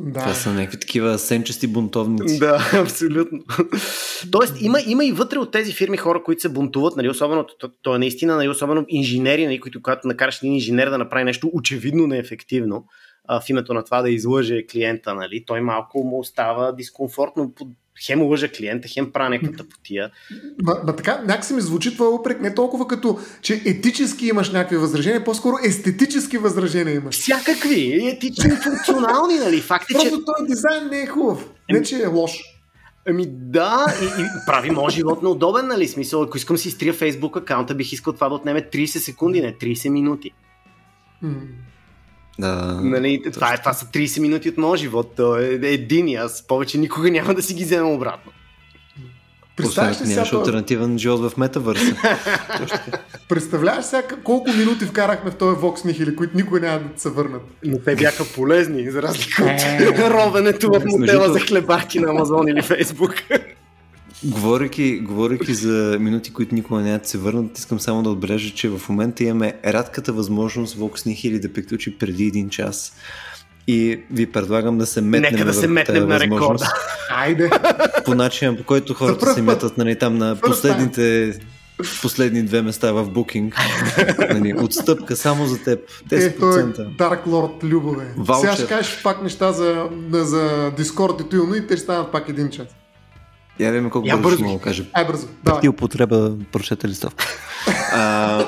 [0.00, 0.20] Да.
[0.20, 2.38] Това са някакви такива сенчести бунтовници.
[2.38, 3.38] Да, абсолютно.
[4.30, 7.68] Тоест, има, има и вътре от тези фирми хора, които се бунтуват, нали, особено, то,
[7.82, 11.50] то е наистина, нали, особено инженери, нали, които когато накараш един инженер да направи нещо
[11.52, 12.84] очевидно неефективно,
[13.28, 17.68] а, в името на това да излъже клиента, нали, той малко му става дискомфортно под
[18.02, 20.10] хем лъжа клиента, хем правя някаква тъпотия.
[20.62, 24.76] Ма, ма така, някак ми звучи това упрек не толкова като, че етически имаш някакви
[24.76, 27.14] възражения, по-скоро естетически възражения имаш.
[27.14, 29.60] Всякакви, етични, функционални, нали?
[29.60, 30.24] Факт е, Просто че...
[30.24, 32.32] този дизайн не е хубав, не че е лош.
[33.08, 35.88] Ами да, и, и прави моят живот неудобен, нали?
[35.88, 39.54] Смисъл, ако искам си изтрия Facebook акаунта, бих искал това да отнеме 30 секунди, не
[39.54, 40.30] 30 минути.
[42.38, 42.80] Да.
[42.82, 45.12] Нали, това, е, това са 30 минути от моят живот.
[45.16, 48.32] То е един и аз повече никога няма да си ги взема обратно.
[49.56, 51.96] Представяш ли нямаш альтернативен живот в метавърса.
[53.28, 57.42] Представляваш сега колко минути вкарахме в този Vox Nihili, които никога няма да се върнат.
[57.64, 60.10] Но те бяха полезни, за разлика от е.
[60.10, 63.14] ровенето в мотела за хлебарки на Амазон или Фейсбук.
[64.24, 68.68] Говорейки, говорейки за минути, които никога няма да се върнат, искам само да отбележа, че
[68.68, 72.92] в момента имаме рядката възможност Vox Nihili да приключи преди един час.
[73.66, 76.72] И ви предлагам да се метнем Нека да се метнем на рекорда.
[77.10, 77.50] Айде.
[78.04, 81.34] По начин, по който хората се метат нали, там на последните
[82.02, 83.56] последни две места в букинг.
[84.30, 85.80] нали, отстъпка само за теб.
[86.08, 86.26] 10%.
[86.26, 88.04] Ето е Dark Lord Любове.
[88.16, 88.48] Ваучер.
[88.48, 92.28] Сега ще кажеш пак неща за, за Discord и Туилно и те ще станат пак
[92.28, 92.66] един час.
[93.58, 94.84] Я видим колко Я бързо ще го кажа.
[94.92, 95.26] Ай, бързо.
[95.44, 95.60] Давай.
[95.60, 97.26] Ти употреба прочета листовка.
[97.92, 98.44] а,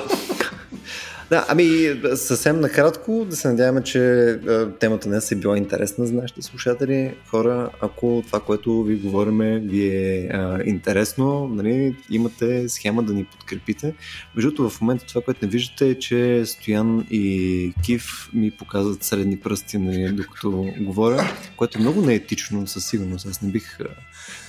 [1.29, 4.39] да, ами съвсем накратко да се надяваме, че
[4.79, 7.13] темата днес е била интересна за нашите слушатели.
[7.27, 13.25] Хора, ако това, което ви говориме, ви е а, интересно, нали, имате схема да ни
[13.25, 13.93] подкрепите.
[14.35, 19.39] Между в момента това, което не виждате е, че Стоян и Кив ми показват средни
[19.39, 23.27] пръсти, нали, докато говоря, което е много неетично със сигурност.
[23.27, 23.77] Аз не бих,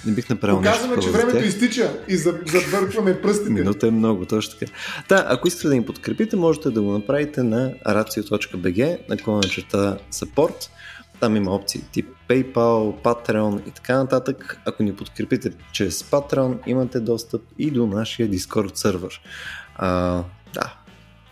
[0.06, 1.10] не бих направил Показваме, нещо.
[1.10, 3.50] Показваме, че времето изтича и забъркваме пръстите.
[3.50, 4.72] Минута е много, точно така.
[5.08, 9.98] Да, ако искате да ни подкрепите, можете можете да го направите на racio.bg, наклона черта
[10.12, 10.70] support.
[11.20, 14.60] Там има опции тип PayPal, Patreon и така нататък.
[14.64, 19.20] Ако ни подкрепите чрез Patreon, имате достъп и до нашия Discord сервер.
[19.76, 20.22] А,
[20.54, 20.74] да,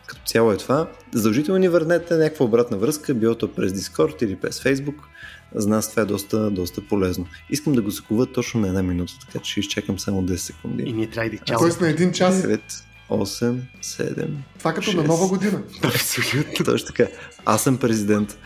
[0.07, 0.89] като цяло е това.
[1.15, 4.99] Задължително ни върнете някаква обратна връзка, било то през Discord или през Facebook.
[5.55, 7.27] За нас това е доста, доста полезно.
[7.51, 10.83] Искам да го закува точно на една минута, така че ще изчакам само 10 секунди.
[10.87, 11.61] И ние трябва да час.
[11.61, 12.43] Тоест на един час.
[12.43, 12.61] 9,
[13.11, 14.29] 8, 7.
[14.59, 14.97] Това като 6.
[14.97, 15.63] на нова година.
[16.65, 17.07] Точно така.
[17.45, 18.39] Аз съм президент.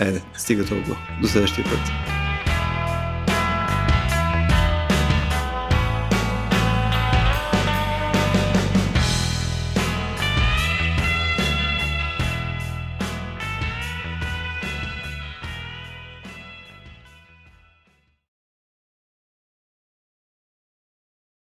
[0.00, 0.96] Еде, стига толкова.
[1.22, 1.80] До следващия път.